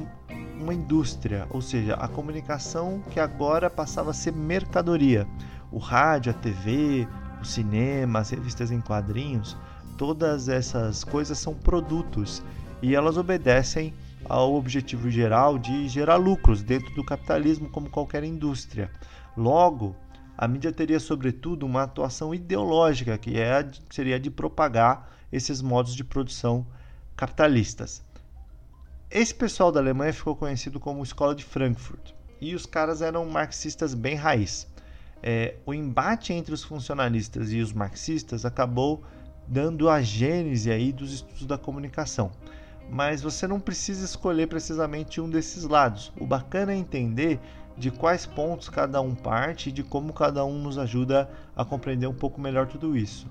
uma 0.59 0.73
indústria, 0.73 1.47
ou 1.49 1.61
seja, 1.61 1.95
a 1.95 2.07
comunicação 2.07 3.01
que 3.09 3.19
agora 3.19 3.69
passava 3.69 4.11
a 4.11 4.13
ser 4.13 4.31
mercadoria. 4.31 5.27
O 5.71 5.79
rádio, 5.79 6.31
a 6.31 6.35
TV, 6.35 7.07
o 7.41 7.45
cinema, 7.45 8.19
as 8.19 8.29
revistas 8.29 8.71
em 8.71 8.79
quadrinhos, 8.79 9.57
todas 9.97 10.47
essas 10.47 11.03
coisas 11.03 11.37
são 11.37 11.53
produtos 11.53 12.43
e 12.81 12.95
elas 12.95 13.17
obedecem 13.17 13.93
ao 14.27 14.55
objetivo 14.55 15.09
geral 15.09 15.57
de 15.57 15.87
gerar 15.87 16.15
lucros 16.15 16.61
dentro 16.61 16.93
do 16.95 17.03
capitalismo, 17.03 17.69
como 17.69 17.89
qualquer 17.89 18.23
indústria. 18.23 18.89
Logo, 19.35 19.95
a 20.37 20.47
mídia 20.47 20.71
teria, 20.71 20.99
sobretudo, 20.99 21.65
uma 21.65 21.83
atuação 21.83 22.33
ideológica, 22.33 23.17
que 23.17 23.39
é, 23.39 23.69
seria 23.89 24.19
de 24.19 24.29
propagar 24.31 25.09
esses 25.31 25.61
modos 25.61 25.95
de 25.95 26.03
produção 26.03 26.65
capitalistas. 27.15 28.01
Esse 29.09 29.33
pessoal 29.33 29.71
da 29.71 29.79
Alemanha 29.79 30.11
ficou 30.11 30.35
conhecido 30.35 30.79
como 30.79 31.03
Escola 31.03 31.35
de 31.35 31.43
Frankfurt, 31.43 32.11
e 32.41 32.55
os 32.55 32.65
caras 32.65 33.01
eram 33.01 33.25
marxistas 33.25 33.93
bem 33.93 34.15
raiz. 34.15 34.67
É, 35.21 35.55
o 35.65 35.73
embate 35.73 36.33
entre 36.33 36.53
os 36.53 36.63
funcionalistas 36.63 37.53
e 37.53 37.61
os 37.61 37.71
marxistas 37.71 38.43
acabou 38.43 39.03
dando 39.47 39.89
a 39.89 40.01
gênese 40.01 40.71
aí 40.71 40.91
dos 40.91 41.13
estudos 41.13 41.45
da 41.45 41.57
comunicação. 41.57 42.31
Mas 42.89 43.21
você 43.21 43.47
não 43.47 43.59
precisa 43.59 44.05
escolher 44.05 44.47
precisamente 44.47 45.19
um 45.19 45.29
desses 45.29 45.63
lados. 45.63 46.11
O 46.19 46.25
bacana 46.25 46.73
é 46.73 46.75
entender 46.75 47.39
de 47.77 47.89
quais 47.89 48.25
pontos 48.25 48.69
cada 48.69 49.01
um 49.01 49.15
parte 49.15 49.69
e 49.69 49.71
de 49.71 49.83
como 49.83 50.13
cada 50.13 50.45
um 50.45 50.59
nos 50.59 50.77
ajuda 50.77 51.29
a 51.55 51.65
compreender 51.65 52.07
um 52.07 52.13
pouco 52.13 52.39
melhor 52.39 52.67
tudo 52.67 52.95
isso. 52.95 53.27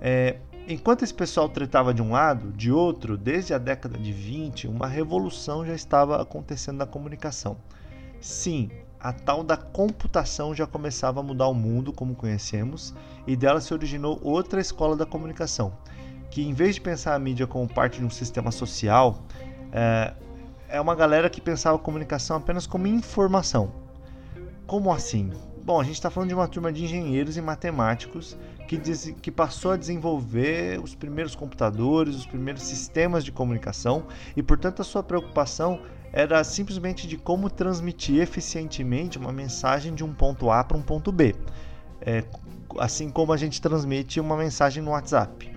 É, 0.00 0.38
enquanto 0.66 1.02
esse 1.02 1.14
pessoal 1.14 1.48
tratava 1.48 1.94
de 1.94 2.02
um 2.02 2.10
lado, 2.10 2.52
de 2.52 2.72
outro, 2.72 3.16
desde 3.16 3.54
a 3.54 3.58
década 3.58 3.96
de 3.98 4.12
20, 4.12 4.66
uma 4.66 4.88
revolução 4.88 5.64
já 5.64 5.74
estava 5.74 6.20
acontecendo 6.20 6.78
na 6.78 6.86
comunicação. 6.86 7.56
Sim, 8.20 8.70
a 8.98 9.12
tal 9.12 9.42
da 9.42 9.56
computação 9.56 10.54
já 10.54 10.66
começava 10.66 11.20
a 11.20 11.22
mudar 11.22 11.48
o 11.48 11.54
mundo 11.54 11.92
como 11.92 12.14
conhecemos, 12.14 12.94
e 13.26 13.36
dela 13.36 13.60
se 13.60 13.74
originou 13.74 14.20
outra 14.22 14.60
escola 14.60 14.96
da 14.96 15.06
comunicação, 15.06 15.72
que 16.32 16.42
em 16.42 16.54
vez 16.54 16.76
de 16.76 16.80
pensar 16.80 17.14
a 17.14 17.18
mídia 17.18 17.46
como 17.46 17.68
parte 17.68 17.98
de 17.98 18.06
um 18.06 18.10
sistema 18.10 18.50
social, 18.50 19.22
é, 19.70 20.14
é 20.66 20.80
uma 20.80 20.94
galera 20.94 21.28
que 21.28 21.42
pensava 21.42 21.76
a 21.76 21.78
comunicação 21.78 22.38
apenas 22.38 22.66
como 22.66 22.86
informação. 22.86 23.70
Como 24.66 24.90
assim? 24.90 25.30
Bom, 25.62 25.78
a 25.78 25.84
gente 25.84 25.96
está 25.96 26.08
falando 26.08 26.30
de 26.30 26.34
uma 26.34 26.48
turma 26.48 26.72
de 26.72 26.84
engenheiros 26.84 27.36
e 27.36 27.42
matemáticos 27.42 28.34
que, 28.66 28.78
diz, 28.78 29.14
que 29.20 29.30
passou 29.30 29.72
a 29.72 29.76
desenvolver 29.76 30.80
os 30.82 30.94
primeiros 30.94 31.36
computadores, 31.36 32.16
os 32.16 32.26
primeiros 32.26 32.62
sistemas 32.62 33.24
de 33.24 33.30
comunicação 33.30 34.06
e, 34.34 34.42
portanto, 34.42 34.80
a 34.80 34.84
sua 34.86 35.02
preocupação 35.02 35.82
era 36.14 36.42
simplesmente 36.44 37.06
de 37.06 37.18
como 37.18 37.50
transmitir 37.50 38.22
eficientemente 38.22 39.18
uma 39.18 39.32
mensagem 39.32 39.94
de 39.94 40.02
um 40.02 40.14
ponto 40.14 40.50
A 40.50 40.64
para 40.64 40.78
um 40.78 40.82
ponto 40.82 41.12
B, 41.12 41.34
é, 42.00 42.24
assim 42.78 43.10
como 43.10 43.34
a 43.34 43.36
gente 43.36 43.60
transmite 43.60 44.18
uma 44.18 44.36
mensagem 44.36 44.82
no 44.82 44.92
WhatsApp. 44.92 45.51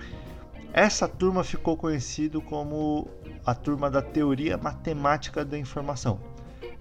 Essa 0.78 1.08
turma 1.08 1.42
ficou 1.42 1.78
conhecido 1.78 2.42
como 2.42 3.08
a 3.46 3.56
turma 3.56 3.90
da 3.90 4.02
teoria 4.02 4.58
matemática 4.58 5.46
da 5.46 5.58
informação. 5.58 6.20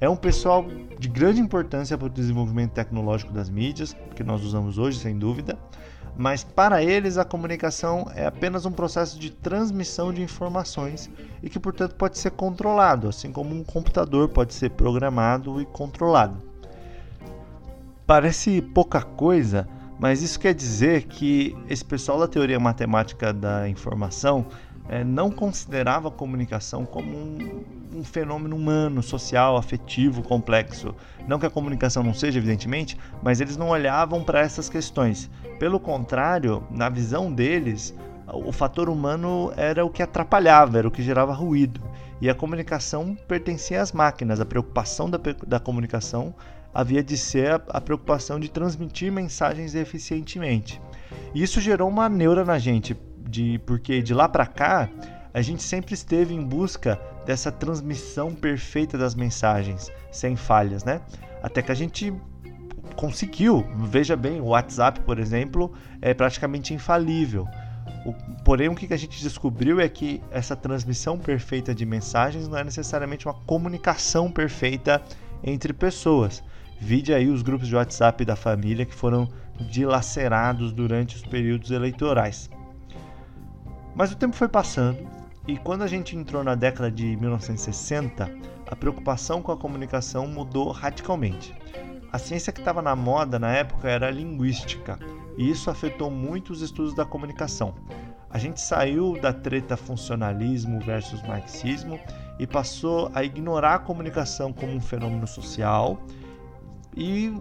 É 0.01 0.09
um 0.09 0.17
pessoal 0.17 0.67
de 0.99 1.07
grande 1.07 1.41
importância 1.41 1.97
para 1.97 2.09
o 2.09 2.11
desenvolvimento 2.11 2.73
tecnológico 2.73 3.33
das 3.33 3.49
mídias, 3.49 3.97
que 4.17 4.25
nós 4.25 4.43
usamos 4.43 4.79
hoje, 4.79 4.99
sem 4.99 5.17
dúvida, 5.17 5.57
mas 6.17 6.43
para 6.43 6.83
eles 6.83 7.19
a 7.19 7.25
comunicação 7.25 8.11
é 8.17 8.27
apenas 8.27 8.67
um 8.67 8.73
processo 8.73 9.17
de 9.17 9.31
transmissão 9.31 10.13
de 10.13 10.23
informações 10.23 11.09
e 11.41 11.49
que, 11.49 11.61
portanto, 11.61 11.95
pode 11.95 12.19
ser 12.19 12.33
controlado, 12.33 13.09
assim 13.09 13.31
como 13.31 13.55
um 13.55 13.63
computador 13.63 14.29
pode 14.29 14.55
ser 14.55 14.71
programado 14.71 15.63
e 15.63 15.67
controlado. 15.67 16.43
Parece 18.05 18.61
pouca 18.61 19.03
coisa, 19.03 19.69
mas 20.05 20.21
isso 20.21 20.39
quer 20.39 20.53
dizer 20.53 21.05
que 21.05 21.57
esse 21.67 21.83
pessoal 21.83 22.19
da 22.19 22.29
teoria 22.29 22.61
matemática 22.61 23.33
da 23.33 23.67
informação 23.67 24.45
é, 24.87 25.03
não 25.03 25.31
considerava 25.31 26.09
a 26.09 26.11
comunicação 26.11 26.85
como 26.85 27.09
um, 27.09 27.65
um, 27.95 28.05
fenômeno 28.05 28.55
humano, 28.55 29.03
social, 29.03 29.57
afetivo, 29.57 30.23
complexo. 30.23 30.95
Não 31.27 31.39
que 31.39 31.47
a 31.47 31.51
comunicação 31.51 32.03
não 32.03 32.13
seja, 32.13 32.39
evidentemente, 32.39 32.99
mas 33.23 33.41
eles 33.41 33.57
não 33.57 33.71
olhavam 33.71 34.23
para 34.23 34.41
essas 34.41 34.69
questões. 34.69 35.31
Pelo 35.59 35.81
contrário, 35.81 36.63
na 36.71 36.91
visão 36.91 37.33
deles, 37.33 37.95
o 38.27 38.53
fator 38.53 38.91
humano 38.91 39.55
era 39.57 39.87
o 39.87 39.89
que 39.89 40.03
atrapalhava, 40.03 40.77
era 40.77 40.87
o 40.87 40.91
que 40.91 41.03
gerava 41.03 41.33
ruído. 41.33 41.81
E 42.21 42.29
a 42.29 42.35
comunicação 42.35 43.17
pertencia 43.27 43.81
às 43.81 43.91
máquinas. 43.91 44.39
A 44.39 44.45
preocupação 44.45 45.09
da, 45.09 45.19
da 45.47 45.59
comunicação 45.59 46.35
havia 46.75 47.03
de 47.03 47.17
ser 47.17 47.63
a, 47.69 47.81
preocupação 47.81 48.41
de 48.41 48.51
transmitir 48.51 49.13
mensagens 49.13 49.75
eficientemente. 49.75 50.81
E 51.33 51.43
isso 51.43 51.61
gerou 51.61 51.89
uma 51.89 52.09
neura 52.09 52.45
na 52.45 52.59
gente 52.59 52.97
de 53.29 53.61
porque 53.65 54.03
de 54.03 54.13
lá 54.13 54.29
para 54.29 54.47
cá 54.47 54.89
a 55.33 55.41
gente 55.41 55.63
sempre 55.63 55.95
esteve 55.95 56.35
em 56.35 56.43
busca 56.43 57.01
dessa 57.25 57.51
transmissão 57.51 58.35
perfeita 58.35 58.99
das 58.99 59.15
mensagens, 59.15 59.91
sem 60.11 60.37
falhas, 60.37 60.85
né? 60.85 61.01
Até 61.43 61.63
que 61.63 61.73
a 61.73 61.75
gente 61.75 62.13
conseguiu. 62.95 63.67
Veja 63.77 64.17
bem, 64.17 64.41
o 64.41 64.47
WhatsApp, 64.47 65.01
por 65.01 65.19
exemplo, 65.19 65.73
é 66.01 66.15
praticamente 66.15 66.73
infalível. 66.73 67.49
O, 68.05 68.13
porém, 68.45 68.69
o 68.69 68.75
que 68.75 68.93
a 68.93 68.97
gente 68.97 69.21
descobriu 69.23 69.81
é 69.81 69.89
que 69.89 70.23
essa 70.31 70.55
transmissão 70.55 71.19
perfeita 71.19 71.75
de 71.75 71.85
mensagens 71.85 72.47
não 72.47 72.59
é 72.59 72.65
necessariamente 72.65 73.27
uma 73.27 73.35
comunicação 73.35 74.31
perfeita 74.31 75.03
entre 75.43 75.73
pessoas. 75.73 76.43
Vide 76.87 77.15
aí 77.15 77.31
os 77.31 77.41
grupos 77.41 77.67
de 77.67 77.75
WhatsApp 77.75 78.27
da 78.27 78.37
família 78.37 78.85
que 78.85 78.95
foram 78.95 79.27
dilacerados 79.59 80.71
durante 80.71 81.17
os 81.17 81.23
períodos 81.23 81.71
eleitorais. 81.71 82.51
Mas 83.95 84.13
o 84.13 84.17
tempo 84.17 84.37
foi 84.37 84.49
passando 84.49 84.99
e 85.49 85.57
quando 85.57 85.81
a 85.81 85.87
gente 85.87 86.15
entrou 86.15 86.45
na 86.45 86.55
década 86.55 86.91
de 86.91 87.17
1960, 87.17 88.31
a 88.71 88.77
preocupação 88.77 89.41
com 89.41 89.51
a 89.51 89.57
comunicação 89.57 90.27
mudou 90.27 90.71
radicalmente. 90.73 91.55
A 92.13 92.19
ciência 92.19 92.53
que 92.53 92.61
estava 92.61 92.83
na 92.83 92.95
moda 92.95 93.39
na 93.39 93.51
época 93.51 93.89
era 93.89 94.09
a 94.09 94.11
linguística, 94.11 94.99
e 95.39 95.51
isso 95.51 95.71
afetou 95.71 96.11
muito 96.11 96.51
os 96.53 96.61
estudos 96.61 96.95
da 96.95 97.07
comunicação. 97.07 97.75
A 98.29 98.37
gente 98.37 98.61
saiu 98.61 99.19
da 99.19 99.33
treta 99.33 99.75
funcionalismo 99.75 100.81
versus 100.81 101.23
marxismo 101.23 101.99
e 102.39 102.47
passou 102.47 103.11
a 103.15 103.25
ignorar 103.25 103.77
a 103.77 103.79
comunicação 103.79 104.53
como 104.53 104.75
um 104.75 104.81
fenômeno 104.83 105.27
social 105.27 105.99
e 106.97 107.33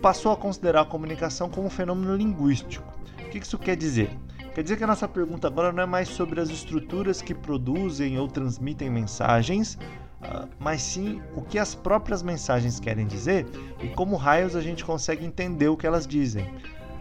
passou 0.00 0.32
a 0.32 0.36
considerar 0.36 0.82
a 0.82 0.84
comunicação 0.84 1.48
como 1.48 1.66
um 1.66 1.70
fenômeno 1.70 2.16
linguístico. 2.16 2.86
O 3.26 3.30
que 3.30 3.38
isso 3.38 3.58
quer 3.58 3.76
dizer? 3.76 4.10
Quer 4.54 4.62
dizer 4.62 4.76
que 4.76 4.84
a 4.84 4.86
nossa 4.86 5.06
pergunta 5.06 5.46
agora 5.46 5.72
não 5.72 5.82
é 5.82 5.86
mais 5.86 6.08
sobre 6.08 6.40
as 6.40 6.50
estruturas 6.50 7.22
que 7.22 7.34
produzem 7.34 8.18
ou 8.18 8.26
transmitem 8.26 8.90
mensagens, 8.90 9.78
ah, 10.20 10.48
mas 10.58 10.82
sim 10.82 11.22
o 11.34 11.42
que 11.42 11.58
as 11.58 11.74
próprias 11.74 12.22
mensagens 12.22 12.80
querem 12.80 13.06
dizer 13.06 13.46
e 13.80 13.88
como 13.88 14.16
raios 14.16 14.56
a 14.56 14.60
gente 14.60 14.84
consegue 14.84 15.24
entender 15.24 15.68
o 15.68 15.76
que 15.76 15.86
elas 15.86 16.06
dizem. 16.06 16.44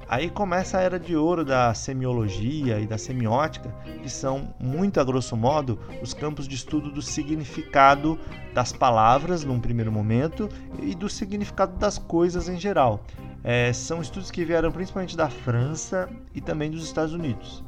Aí 0.09 0.29
começa 0.29 0.77
a 0.77 0.81
era 0.81 0.97
de 0.97 1.17
ouro 1.17 1.43
da 1.43 1.73
semiologia 1.73 2.79
e 2.79 2.87
da 2.87 2.97
semiótica, 2.97 3.75
que 4.01 4.09
são, 4.09 4.53
muito 4.57 5.01
a 5.01 5.03
grosso 5.03 5.35
modo, 5.35 5.77
os 6.01 6.13
campos 6.13 6.47
de 6.47 6.55
estudo 6.55 6.89
do 6.89 7.01
significado 7.01 8.17
das 8.53 8.71
palavras 8.71 9.43
num 9.43 9.59
primeiro 9.59 9.91
momento 9.91 10.47
e 10.81 10.95
do 10.95 11.09
significado 11.09 11.77
das 11.77 11.97
coisas 11.97 12.47
em 12.47 12.57
geral. 12.57 13.03
É, 13.43 13.73
são 13.73 14.01
estudos 14.01 14.31
que 14.31 14.45
vieram 14.45 14.71
principalmente 14.71 15.17
da 15.17 15.29
França 15.29 16.09
e 16.33 16.39
também 16.39 16.71
dos 16.71 16.85
Estados 16.85 17.13
Unidos. 17.13 17.61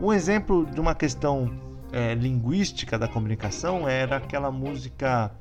Um 0.00 0.12
exemplo 0.12 0.64
de 0.66 0.80
uma 0.80 0.94
questão 0.94 1.50
é, 1.92 2.14
linguística 2.14 2.96
da 2.96 3.08
comunicação 3.08 3.88
era 3.88 4.16
aquela 4.18 4.52
música. 4.52 5.32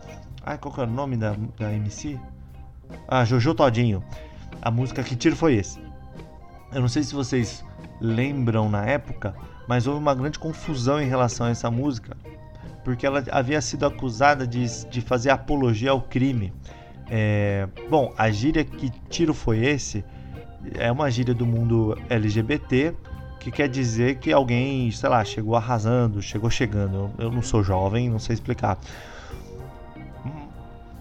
Ai, 0.43 0.57
qual 0.57 0.73
que 0.73 0.81
é 0.81 0.83
o 0.83 0.87
nome 0.87 1.17
da, 1.17 1.35
da 1.57 1.71
MC? 1.71 2.19
Ah, 3.07 3.23
Jojo 3.23 3.53
Todinho. 3.53 4.03
A 4.59 4.71
música 4.71 5.03
Que 5.03 5.15
Tiro 5.15 5.35
Foi 5.35 5.53
Esse? 5.53 5.88
Eu 6.71 6.81
não 6.81 6.87
sei 6.87 7.03
se 7.03 7.13
vocês 7.15 7.63
lembram 7.99 8.69
na 8.69 8.85
época, 8.85 9.33
mas 9.67 9.87
houve 9.87 9.99
uma 9.99 10.13
grande 10.13 10.37
confusão 10.37 11.01
em 11.01 11.07
relação 11.07 11.47
a 11.47 11.49
essa 11.49 11.69
música, 11.71 12.15
porque 12.83 13.05
ela 13.05 13.23
havia 13.31 13.59
sido 13.61 13.85
acusada 13.85 14.45
de, 14.45 14.65
de 14.87 15.01
fazer 15.01 15.31
apologia 15.31 15.91
ao 15.91 16.01
crime. 16.01 16.53
É, 17.09 17.67
bom, 17.89 18.13
a 18.17 18.29
gíria 18.29 18.63
que 18.63 18.91
tiro 19.09 19.33
foi 19.33 19.59
esse 19.65 20.05
é 20.75 20.91
uma 20.91 21.09
gíria 21.09 21.33
do 21.33 21.45
mundo 21.45 21.97
LGBT 22.09 22.93
que 23.39 23.49
quer 23.51 23.69
dizer 23.69 24.17
que 24.17 24.31
alguém, 24.31 24.91
sei 24.91 25.09
lá, 25.09 25.23
chegou 25.23 25.55
arrasando, 25.55 26.21
chegou 26.21 26.49
chegando. 26.49 27.09
Eu 27.17 27.31
não 27.31 27.41
sou 27.41 27.63
jovem, 27.63 28.09
não 28.09 28.19
sei 28.19 28.33
explicar. 28.33 28.77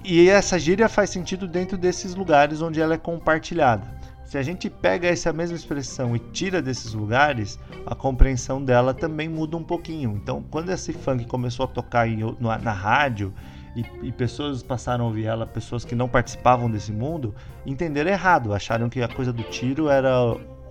E 0.05 0.29
essa 0.31 0.59
gíria 0.59 0.89
faz 0.89 1.11
sentido 1.11 1.47
dentro 1.47 1.77
desses 1.77 2.15
lugares 2.15 2.63
onde 2.63 2.81
ela 2.81 2.95
é 2.95 2.99
compartilhada. 2.99 3.98
Se 4.29 4.37
a 4.37 4.43
gente 4.43 4.69
pega 4.69 5.09
essa 5.09 5.33
mesma 5.33 5.57
expressão 5.57 6.15
e 6.15 6.19
tira 6.19 6.61
desses 6.61 6.93
lugares, 6.93 7.59
a 7.87 7.95
compreensão 7.95 8.63
dela 8.63 8.93
também 8.93 9.27
muda 9.27 9.57
um 9.57 9.65
pouquinho. 9.65 10.21
Então, 10.23 10.45
quando 10.51 10.69
esse 10.69 10.93
funk 10.93 11.25
começou 11.25 11.65
a 11.65 11.67
tocar 11.67 12.07
em, 12.07 12.19
na, 12.39 12.59
na 12.59 12.73
rádio 12.73 13.33
e, 13.75 13.83
e, 14.07 14.13
pessoas 14.13 14.63
passaram 14.63 15.07
a 15.07 15.09
ouvir 15.09 15.25
ela, 15.25 15.47
pessoas 15.47 15.83
que 15.83 15.95
não 15.95 16.07
participavam 16.11 16.71
desse 16.71 16.93
mundo, 16.93 17.35
entenderam 17.65 18.11
errado, 18.11 18.53
acharam 18.53 18.91
que 18.91 19.01
a 19.01 19.09
coisa 19.09 19.33
do 19.33 19.43
tiro 19.45 19.89
era 19.89 20.13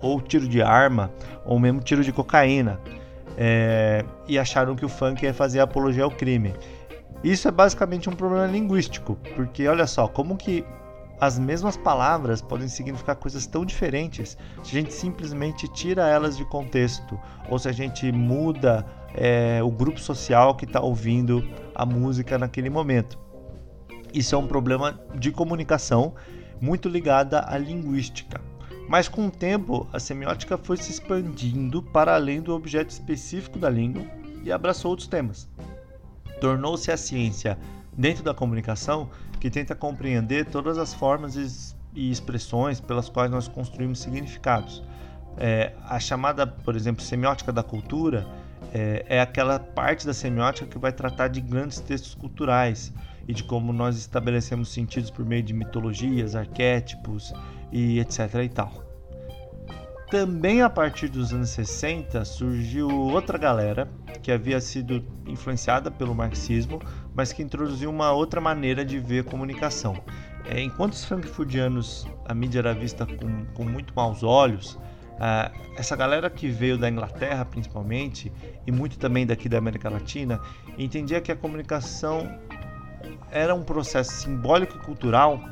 ou 0.00 0.20
tiro 0.20 0.46
de 0.46 0.62
arma 0.62 1.10
ou 1.44 1.58
mesmo 1.58 1.80
tiro 1.80 2.04
de 2.04 2.12
cocaína. 2.12 2.78
É, 3.36 4.04
e 4.28 4.38
acharam 4.38 4.76
que 4.76 4.84
o 4.84 4.88
funk 4.88 5.24
ia 5.24 5.34
fazer 5.34 5.58
apologia 5.58 6.04
ao 6.04 6.12
crime. 6.12 6.54
Isso 7.24 7.48
é 7.48 7.50
basicamente 7.50 8.08
um 8.08 8.14
problema 8.14 8.46
linguístico, 8.46 9.18
porque 9.34 9.66
olha 9.66 9.88
só, 9.88 10.06
como 10.06 10.36
que 10.36 10.64
as 11.20 11.38
mesmas 11.38 11.76
palavras 11.76 12.40
podem 12.40 12.68
significar 12.68 13.16
coisas 13.16 13.46
tão 13.46 13.64
diferentes 13.64 14.36
se 14.62 14.76
a 14.76 14.80
gente 14.80 14.92
simplesmente 14.92 15.66
tira 15.68 16.06
elas 16.06 16.36
de 16.36 16.44
contexto 16.44 17.18
ou 17.48 17.58
se 17.58 17.68
a 17.68 17.72
gente 17.72 18.10
muda 18.12 18.86
é, 19.14 19.60
o 19.62 19.70
grupo 19.70 19.98
social 19.98 20.54
que 20.54 20.64
está 20.64 20.80
ouvindo 20.80 21.42
a 21.74 21.84
música 21.84 22.38
naquele 22.38 22.70
momento. 22.70 23.18
Isso 24.12 24.34
é 24.34 24.38
um 24.38 24.46
problema 24.46 24.98
de 25.14 25.32
comunicação 25.32 26.14
muito 26.60 26.88
ligada 26.88 27.44
à 27.46 27.58
linguística. 27.58 28.40
Mas 28.88 29.06
com 29.06 29.26
o 29.26 29.30
tempo, 29.30 29.86
a 29.92 30.00
semiótica 30.00 30.56
foi 30.56 30.76
se 30.76 30.90
expandindo 30.90 31.82
para 31.82 32.14
além 32.14 32.40
do 32.40 32.54
objeto 32.54 32.90
específico 32.90 33.58
da 33.58 33.68
língua 33.68 34.02
e 34.42 34.50
abraçou 34.50 34.92
outros 34.92 35.08
temas. 35.08 35.48
Tornou-se 36.40 36.90
a 36.90 36.96
ciência 36.96 37.58
dentro 37.98 38.22
da 38.22 38.32
comunicação 38.32 39.10
que 39.40 39.50
tenta 39.50 39.74
compreender 39.74 40.46
todas 40.46 40.78
as 40.78 40.94
formas 40.94 41.74
e 41.92 42.10
expressões 42.10 42.80
pelas 42.80 43.08
quais 43.08 43.28
nós 43.28 43.48
construímos 43.48 43.98
significados. 43.98 44.84
É, 45.36 45.72
a 45.84 45.98
chamada, 45.98 46.46
por 46.46 46.76
exemplo, 46.76 47.02
semiótica 47.02 47.52
da 47.52 47.62
cultura 47.62 48.24
é, 48.72 49.04
é 49.08 49.20
aquela 49.20 49.58
parte 49.58 50.06
da 50.06 50.14
semiótica 50.14 50.66
que 50.66 50.78
vai 50.78 50.92
tratar 50.92 51.28
de 51.28 51.40
grandes 51.40 51.80
textos 51.80 52.14
culturais 52.14 52.92
e 53.26 53.34
de 53.34 53.42
como 53.42 53.72
nós 53.72 53.96
estabelecemos 53.96 54.72
sentidos 54.72 55.10
por 55.10 55.24
meio 55.24 55.42
de 55.42 55.52
mitologias, 55.52 56.36
arquétipos 56.36 57.32
e 57.72 57.98
etc. 57.98 58.34
e 58.44 58.48
tal. 58.48 58.87
Também 60.10 60.62
a 60.62 60.70
partir 60.70 61.08
dos 61.08 61.34
anos 61.34 61.50
60 61.50 62.24
surgiu 62.24 62.88
outra 62.88 63.36
galera 63.36 63.90
que 64.22 64.32
havia 64.32 64.58
sido 64.58 65.04
influenciada 65.26 65.90
pelo 65.90 66.14
marxismo, 66.14 66.80
mas 67.14 67.30
que 67.30 67.42
introduziu 67.42 67.90
uma 67.90 68.10
outra 68.12 68.40
maneira 68.40 68.82
de 68.84 68.98
ver 68.98 69.24
comunicação. 69.24 70.02
É, 70.46 70.62
enquanto 70.62 70.94
os 70.94 71.04
frankfurtianos 71.04 72.06
a 72.24 72.32
mídia 72.32 72.60
era 72.60 72.72
vista 72.72 73.04
com, 73.04 73.44
com 73.52 73.64
muito 73.64 73.92
maus 73.94 74.22
olhos, 74.22 74.78
Uh, 75.18 75.50
essa 75.76 75.96
galera 75.96 76.30
que 76.30 76.48
veio 76.48 76.78
da 76.78 76.88
Inglaterra 76.88 77.44
principalmente 77.44 78.32
e 78.64 78.70
muito 78.70 78.96
também 79.00 79.26
daqui 79.26 79.48
da 79.48 79.58
América 79.58 79.90
Latina 79.90 80.40
entendia 80.78 81.20
que 81.20 81.32
a 81.32 81.34
comunicação 81.34 82.38
era 83.28 83.52
um 83.52 83.64
processo 83.64 84.12
simbólico 84.12 84.76
e 84.76 84.78
cultural 84.78 85.42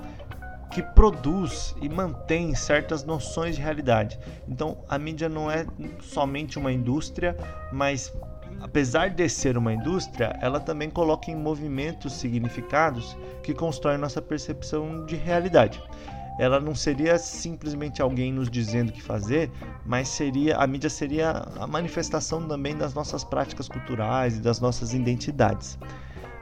que 0.71 0.83
produz 0.83 1.75
e 1.81 1.89
mantém 1.89 2.55
certas 2.55 3.05
noções 3.05 3.57
de 3.57 3.63
realidade. 3.63 4.19
Então, 4.49 4.79
a 4.89 4.99
mídia 4.99 5.29
não 5.29 5.51
é 5.51 5.67
somente 6.01 6.59
uma 6.59 6.73
indústria, 6.73 7.37
mas 7.73 8.13
apesar 8.61 9.11
de 9.11 9.29
ser 9.29 9.57
uma 9.57 9.73
indústria, 9.73 10.37
ela 10.41 10.61
também 10.61 10.91
coloca 10.91 11.31
em 11.31 11.37
movimento 11.37 12.11
significados 12.11 13.17
que 13.43 13.55
constroem 13.55 13.99
nossa 13.99 14.21
percepção 14.21 15.05
de 15.07 15.17
realidade. 15.17 15.83
Ela 16.39 16.61
não 16.61 16.75
seria 16.75 17.19
simplesmente 17.19 18.03
alguém 18.03 18.31
nos 18.31 18.51
dizendo 18.51 18.91
o 18.91 18.93
que 18.93 19.03
fazer, 19.03 19.51
mas 19.87 20.09
seria 20.09 20.57
a 20.57 20.67
mídia 20.67 20.91
seria 20.91 21.31
a 21.59 21.67
manifestação 21.67 22.47
também 22.47 22.77
das 22.77 22.93
nossas 22.93 23.25
práticas 23.25 23.69
culturais 23.69 24.37
e 24.37 24.41
das 24.41 24.61
nossas 24.61 24.93
identidades. 24.93 25.79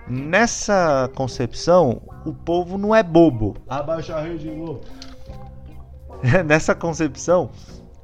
Nessa 0.07 1.11
concepção, 1.15 2.03
o 2.27 2.33
povo 2.33 2.77
não 2.77 2.95
é 2.95 3.03
bobo. 3.03 3.57
Abaixa 3.69 4.17
a 4.17 4.21
rede, 4.21 4.51
Nessa 6.45 6.75
concepção, 6.75 7.51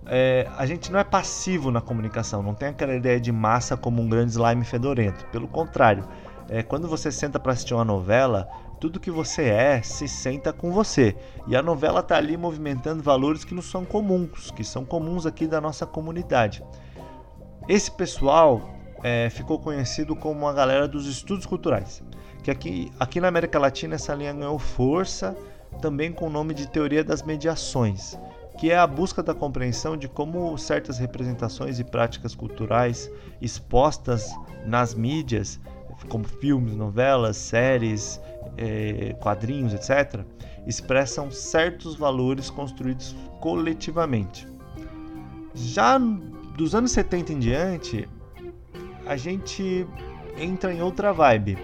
é, 0.06 0.48
a 0.56 0.64
gente 0.64 0.90
não 0.90 0.98
é 0.98 1.04
passivo 1.04 1.70
na 1.70 1.80
comunicação, 1.80 2.42
não 2.42 2.54
tem 2.54 2.68
aquela 2.68 2.94
ideia 2.94 3.20
de 3.20 3.30
massa 3.30 3.76
como 3.76 4.00
um 4.00 4.08
grande 4.08 4.32
slime 4.32 4.64
fedorento. 4.64 5.26
Pelo 5.26 5.46
contrário, 5.46 6.04
é, 6.48 6.62
quando 6.62 6.88
você 6.88 7.12
senta 7.12 7.38
para 7.38 7.52
assistir 7.52 7.74
uma 7.74 7.84
novela, 7.84 8.48
tudo 8.80 8.98
que 8.98 9.10
você 9.10 9.44
é 9.44 9.82
se 9.82 10.08
senta 10.08 10.54
com 10.54 10.72
você. 10.72 11.14
E 11.46 11.54
a 11.54 11.62
novela 11.62 12.00
está 12.00 12.16
ali 12.16 12.34
movimentando 12.36 13.02
valores 13.02 13.44
que 13.44 13.54
não 13.54 13.62
são 13.62 13.84
comuns, 13.84 14.50
que 14.50 14.64
são 14.64 14.86
comuns 14.86 15.26
aqui 15.26 15.46
da 15.46 15.60
nossa 15.60 15.86
comunidade. 15.86 16.64
Esse 17.68 17.90
pessoal 17.90 18.79
é, 19.02 19.30
ficou 19.30 19.58
conhecido 19.58 20.14
como 20.14 20.46
a 20.46 20.52
galera 20.52 20.86
dos 20.86 21.06
estudos 21.06 21.46
culturais. 21.46 22.02
Que 22.42 22.50
aqui, 22.50 22.90
aqui 22.98 23.20
na 23.20 23.28
América 23.28 23.58
Latina 23.58 23.94
essa 23.94 24.14
linha 24.14 24.32
ganhou 24.32 24.58
força 24.58 25.36
também 25.80 26.12
com 26.12 26.26
o 26.26 26.30
nome 26.30 26.54
de 26.54 26.68
teoria 26.68 27.04
das 27.04 27.22
mediações, 27.22 28.18
que 28.58 28.70
é 28.70 28.76
a 28.76 28.86
busca 28.86 29.22
da 29.22 29.34
compreensão 29.34 29.96
de 29.96 30.08
como 30.08 30.56
certas 30.58 30.98
representações 30.98 31.78
e 31.78 31.84
práticas 31.84 32.34
culturais 32.34 33.10
expostas 33.40 34.34
nas 34.66 34.94
mídias, 34.94 35.60
como 36.08 36.24
filmes, 36.24 36.74
novelas, 36.74 37.36
séries, 37.36 38.20
é, 38.56 39.14
quadrinhos, 39.20 39.72
etc., 39.72 40.24
expressam 40.66 41.30
certos 41.30 41.96
valores 41.96 42.50
construídos 42.50 43.14
coletivamente. 43.40 44.46
Já 45.54 45.98
dos 45.98 46.74
anos 46.74 46.92
70 46.92 47.32
em 47.32 47.38
diante, 47.38 48.08
a 49.06 49.16
gente 49.16 49.86
entra 50.36 50.72
em 50.72 50.82
outra 50.82 51.12
vibe. 51.12 51.58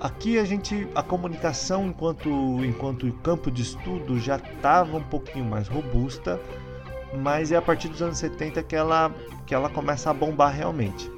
Aqui 0.00 0.38
a 0.38 0.44
gente 0.44 0.86
a 0.94 1.02
comunicação 1.02 1.86
enquanto 1.86 2.28
enquanto 2.64 3.10
campo 3.22 3.50
de 3.50 3.62
estudo 3.62 4.18
já 4.18 4.36
estava 4.36 4.96
um 4.98 5.02
pouquinho 5.02 5.44
mais 5.44 5.68
robusta, 5.68 6.40
mas 7.14 7.50
é 7.50 7.56
a 7.56 7.62
partir 7.62 7.88
dos 7.88 8.02
anos 8.02 8.18
70 8.18 8.62
que 8.62 8.76
ela 8.76 9.12
que 9.46 9.54
ela 9.54 9.70
começa 9.70 10.10
a 10.10 10.14
bombar 10.14 10.52
realmente. 10.52 11.10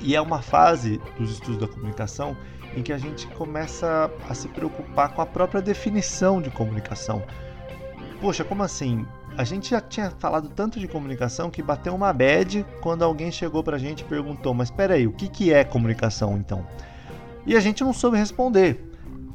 E 0.00 0.14
é 0.14 0.20
uma 0.20 0.42
fase 0.42 1.00
dos 1.18 1.30
estudos 1.30 1.58
da 1.58 1.68
comunicação 1.68 2.36
em 2.76 2.82
que 2.82 2.92
a 2.92 2.98
gente 2.98 3.26
começa 3.28 4.10
a 4.28 4.34
se 4.34 4.48
preocupar 4.48 5.14
com 5.14 5.22
a 5.22 5.26
própria 5.26 5.62
definição 5.62 6.42
de 6.42 6.50
comunicação. 6.50 7.22
Poxa, 8.20 8.44
como 8.44 8.62
assim? 8.62 9.06
A 9.36 9.44
gente 9.44 9.70
já 9.70 9.80
tinha 9.80 10.10
falado 10.10 10.50
tanto 10.50 10.78
de 10.78 10.86
comunicação 10.86 11.50
que 11.50 11.62
bateu 11.62 11.94
uma 11.94 12.12
bad 12.12 12.66
quando 12.82 13.02
alguém 13.02 13.32
chegou 13.32 13.62
pra 13.62 13.78
gente 13.78 14.00
e 14.00 14.04
perguntou: 14.04 14.52
Mas 14.52 14.70
peraí, 14.70 15.06
o 15.06 15.12
que, 15.12 15.28
que 15.28 15.52
é 15.52 15.64
comunicação 15.64 16.36
então? 16.36 16.66
E 17.46 17.56
a 17.56 17.60
gente 17.60 17.82
não 17.82 17.92
soube 17.92 18.16
responder. 18.16 18.90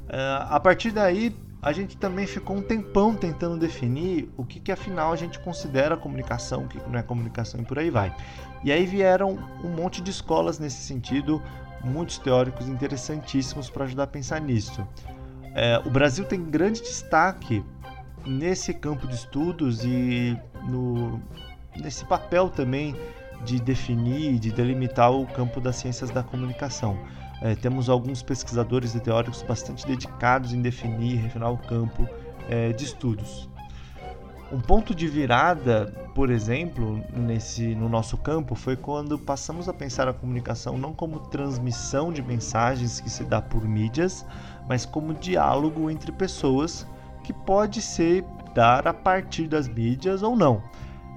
Uh, 0.07 0.47
a 0.49 0.59
partir 0.59 0.91
daí, 0.91 1.35
a 1.61 1.73
gente 1.73 1.97
também 1.97 2.27
ficou 2.27 2.55
um 2.55 2.61
tempão 2.61 3.13
tentando 3.13 3.57
definir 3.57 4.29
o 4.37 4.45
que, 4.45 4.59
que 4.59 4.71
afinal 4.71 5.11
a 5.11 5.15
gente 5.15 5.39
considera 5.39 5.97
comunicação, 5.97 6.63
o 6.63 6.67
que, 6.67 6.77
não 6.89 6.99
é 6.99 7.03
comunicação 7.03 7.59
e 7.59 7.65
por 7.65 7.79
aí 7.79 7.89
vai. 7.89 8.15
E 8.63 8.71
aí 8.71 8.85
vieram 8.85 9.37
um 9.63 9.69
monte 9.69 10.01
de 10.01 10.11
escolas 10.11 10.59
nesse 10.59 10.81
sentido, 10.83 11.41
muitos 11.83 12.19
teóricos 12.19 12.67
interessantíssimos 12.67 13.69
para 13.69 13.85
ajudar 13.85 14.03
a 14.03 14.07
pensar 14.07 14.39
nisso. 14.39 14.87
É, 15.55 15.81
o 15.83 15.89
Brasil 15.89 16.23
tem 16.23 16.43
grande 16.43 16.81
destaque 16.81 17.65
nesse 18.27 18.73
campo 18.73 19.07
de 19.07 19.15
estudos 19.15 19.83
e 19.83 20.37
no, 20.67 21.21
nesse 21.75 22.05
papel 22.05 22.49
também 22.49 22.95
de 23.43 23.59
definir, 23.59 24.39
de 24.39 24.51
delimitar 24.51 25.11
o 25.11 25.25
campo 25.25 25.61
das 25.61 25.77
ciências 25.77 26.09
da 26.09 26.23
comunicação. 26.23 26.97
É, 27.41 27.55
temos 27.55 27.87
alguns 27.89 28.23
pesquisadores 28.23 28.95
e 28.95 28.99
teóricos 28.99 29.43
bastante 29.43 29.85
dedicados 29.85 30.53
em 30.53 30.61
definir 30.61 31.13
e 31.13 31.15
refinar 31.17 31.51
o 31.51 31.57
campo 31.57 32.07
é, 32.49 32.73
de 32.73 32.83
estudos. 32.83 33.47
Um 34.51 34.61
ponto 34.61 34.95
de 34.95 35.07
virada, 35.07 35.93
por 36.15 36.29
exemplo, 36.29 37.03
nesse, 37.13 37.75
no 37.75 37.89
nosso 37.89 38.17
campo 38.17 38.55
foi 38.55 38.77
quando 38.77 39.19
passamos 39.19 39.67
a 39.67 39.73
pensar 39.73 40.07
a 40.07 40.13
comunicação 40.13 40.77
não 40.77 40.93
como 40.93 41.19
transmissão 41.19 42.13
de 42.13 42.21
mensagens 42.21 43.01
que 43.01 43.09
se 43.09 43.25
dá 43.25 43.41
por 43.41 43.67
mídias, 43.67 44.25
mas 44.67 44.85
como 44.85 45.13
diálogo 45.13 45.91
entre 45.91 46.13
pessoas 46.13 46.87
que 47.27 47.33
pode 47.33 47.81
ser 47.81 48.23
dar 48.55 48.87
a 48.87 48.93
partir 48.93 49.49
das 49.49 49.67
mídias 49.67 50.23
ou 50.23 50.33
não. 50.33 50.63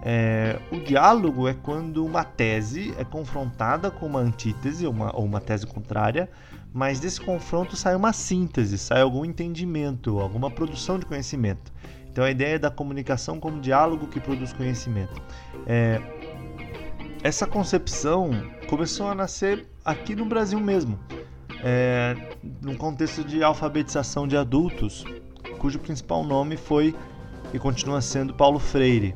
É, 0.03 0.59
o 0.73 0.81
diálogo 0.81 1.47
é 1.47 1.55
quando 1.55 2.05
uma 2.05 2.25
tese 2.25 2.93
é 2.99 3.05
confrontada 3.05 3.93
com 3.93 4.07
uma 4.07 4.19
antítese 4.19 4.89
uma, 4.89 5.15
ou 5.15 5.25
uma 5.25 5.41
tese 5.41 5.69
contrária, 5.69 6.29
mas 6.73 6.99
desse 6.99 7.21
confronto 7.21 7.77
sai 7.77 7.95
uma 7.95 8.13
síntese, 8.13 8.77
sai 8.77 9.03
algum 9.03 9.25
entendimento, 9.25 10.19
alguma 10.19 10.51
produção 10.51 10.99
de 10.99 11.07
conhecimento. 11.07 11.73
Então 12.11 12.25
a 12.25 12.31
ideia 12.33 12.57
é 12.57 12.59
da 12.59 12.73
comunicação 12.73 13.39
como 13.39 13.61
diálogo 13.61 14.09
que 14.09 14.19
produz 14.19 14.53
conhecimento. 14.53 15.23
É, 15.65 16.01
essa 17.23 17.47
concepção 17.47 18.31
começou 18.69 19.07
a 19.07 19.15
nascer 19.15 19.65
aqui 19.85 20.17
no 20.17 20.25
Brasil 20.25 20.59
mesmo, 20.59 20.99
é, 21.63 22.17
num 22.61 22.75
contexto 22.75 23.23
de 23.23 23.45
alfabetização 23.45 24.27
de 24.27 24.37
adultos, 24.37 25.05
cujo 25.61 25.79
principal 25.79 26.25
nome 26.25 26.57
foi 26.57 26.97
e 27.53 27.59
continua 27.59 28.01
sendo 28.01 28.33
Paulo 28.33 28.59
Freire. 28.59 29.15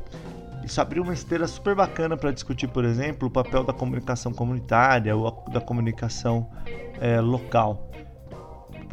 Isso 0.62 0.80
abriu 0.80 1.02
uma 1.02 1.14
esteira 1.14 1.46
super 1.46 1.74
bacana 1.74 2.16
para 2.16 2.30
discutir, 2.30 2.68
por 2.68 2.84
exemplo, 2.84 3.28
o 3.28 3.30
papel 3.30 3.64
da 3.64 3.72
comunicação 3.72 4.32
comunitária 4.32 5.16
ou 5.16 5.44
da 5.50 5.60
comunicação 5.60 6.48
é, 7.00 7.20
local. 7.20 7.90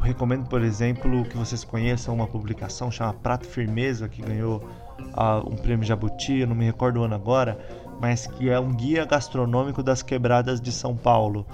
Recomendo, 0.01 0.47
por 0.47 0.63
exemplo, 0.63 1.23
que 1.25 1.37
vocês 1.37 1.63
conheçam 1.63 2.13
uma 2.15 2.25
publicação 2.25 2.89
chamada 2.89 3.17
Prato 3.19 3.45
Firmeza, 3.45 4.09
que 4.09 4.21
ganhou 4.21 4.63
uh, 4.99 5.47
um 5.47 5.55
prêmio 5.55 5.85
Jabuti, 5.85 6.39
eu 6.39 6.47
não 6.47 6.55
me 6.55 6.65
recordo 6.65 6.99
o 6.99 7.03
ano 7.03 7.15
agora, 7.15 7.59
mas 7.99 8.25
que 8.25 8.49
é 8.49 8.59
um 8.59 8.73
guia 8.73 9.05
gastronômico 9.05 9.83
das 9.83 10.01
quebradas 10.01 10.59
de 10.59 10.71
São 10.71 10.95
Paulo. 10.95 11.45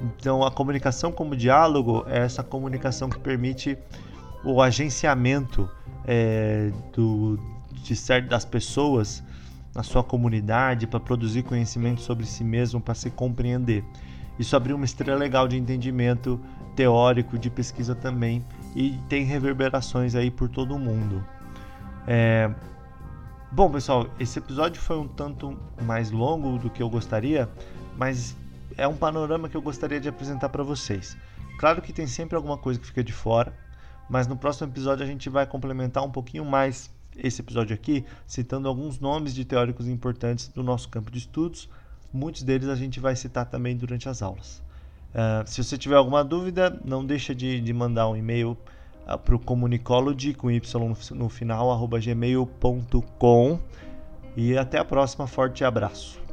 Então, 0.00 0.44
a 0.44 0.50
comunicação 0.50 1.10
como 1.10 1.34
diálogo 1.34 2.04
é 2.06 2.18
essa 2.18 2.42
comunicação 2.42 3.08
que 3.08 3.18
permite 3.18 3.76
o 4.46 4.62
agenciamento 4.62 5.68
é, 6.04 6.70
do, 6.94 7.36
de 7.72 7.96
certo, 7.96 8.28
das 8.28 8.44
pessoas 8.44 9.20
na 9.74 9.82
sua 9.82 10.04
comunidade 10.04 10.86
para 10.86 11.00
produzir 11.00 11.42
conhecimento 11.42 12.00
sobre 12.00 12.24
si 12.24 12.44
mesmo, 12.44 12.80
para 12.80 12.94
se 12.94 13.10
compreender. 13.10 13.84
Isso 14.38 14.54
abriu 14.54 14.76
uma 14.76 14.84
estrela 14.84 15.18
legal 15.18 15.48
de 15.48 15.56
entendimento 15.56 16.40
teórico, 16.76 17.36
de 17.36 17.50
pesquisa 17.50 17.92
também, 17.92 18.44
e 18.74 18.96
tem 19.08 19.24
reverberações 19.24 20.14
aí 20.14 20.30
por 20.30 20.48
todo 20.48 20.78
mundo. 20.78 21.24
É... 22.06 22.48
Bom, 23.50 23.68
pessoal, 23.70 24.06
esse 24.20 24.38
episódio 24.38 24.80
foi 24.80 24.96
um 24.96 25.08
tanto 25.08 25.58
mais 25.82 26.12
longo 26.12 26.56
do 26.56 26.70
que 26.70 26.82
eu 26.82 26.88
gostaria, 26.88 27.48
mas 27.96 28.36
é 28.76 28.86
um 28.86 28.96
panorama 28.96 29.48
que 29.48 29.56
eu 29.56 29.62
gostaria 29.62 29.98
de 29.98 30.08
apresentar 30.08 30.50
para 30.50 30.62
vocês. 30.62 31.16
Claro 31.58 31.82
que 31.82 31.92
tem 31.92 32.06
sempre 32.06 32.36
alguma 32.36 32.56
coisa 32.56 32.78
que 32.78 32.86
fica 32.86 33.02
de 33.02 33.12
fora, 33.12 33.52
mas 34.08 34.26
no 34.26 34.36
próximo 34.36 34.70
episódio 34.70 35.04
a 35.04 35.06
gente 35.06 35.28
vai 35.28 35.46
complementar 35.46 36.04
um 36.04 36.10
pouquinho 36.10 36.44
mais 36.44 36.90
esse 37.16 37.40
episódio 37.40 37.74
aqui, 37.74 38.04
citando 38.26 38.68
alguns 38.68 39.00
nomes 39.00 39.34
de 39.34 39.44
teóricos 39.44 39.88
importantes 39.88 40.48
do 40.48 40.62
nosso 40.62 40.88
campo 40.88 41.10
de 41.10 41.18
estudos. 41.18 41.68
Muitos 42.12 42.42
deles 42.42 42.68
a 42.68 42.76
gente 42.76 43.00
vai 43.00 43.16
citar 43.16 43.46
também 43.46 43.76
durante 43.76 44.08
as 44.08 44.22
aulas. 44.22 44.62
Uh, 45.14 45.48
se 45.48 45.62
você 45.64 45.78
tiver 45.78 45.96
alguma 45.96 46.22
dúvida, 46.22 46.78
não 46.84 47.04
deixa 47.04 47.34
de, 47.34 47.60
de 47.60 47.72
mandar 47.72 48.08
um 48.08 48.16
e-mail 48.16 48.56
uh, 49.06 49.18
para 49.18 49.34
o 49.34 49.38
comunicology 49.38 50.34
com 50.34 50.50
y 50.50 50.60
no 51.14 51.28
final 51.28 51.72
arroba 51.72 51.98
gmail.com 51.98 53.58
e 54.36 54.58
até 54.58 54.78
a 54.78 54.84
próxima. 54.84 55.26
Forte 55.26 55.64
abraço. 55.64 56.25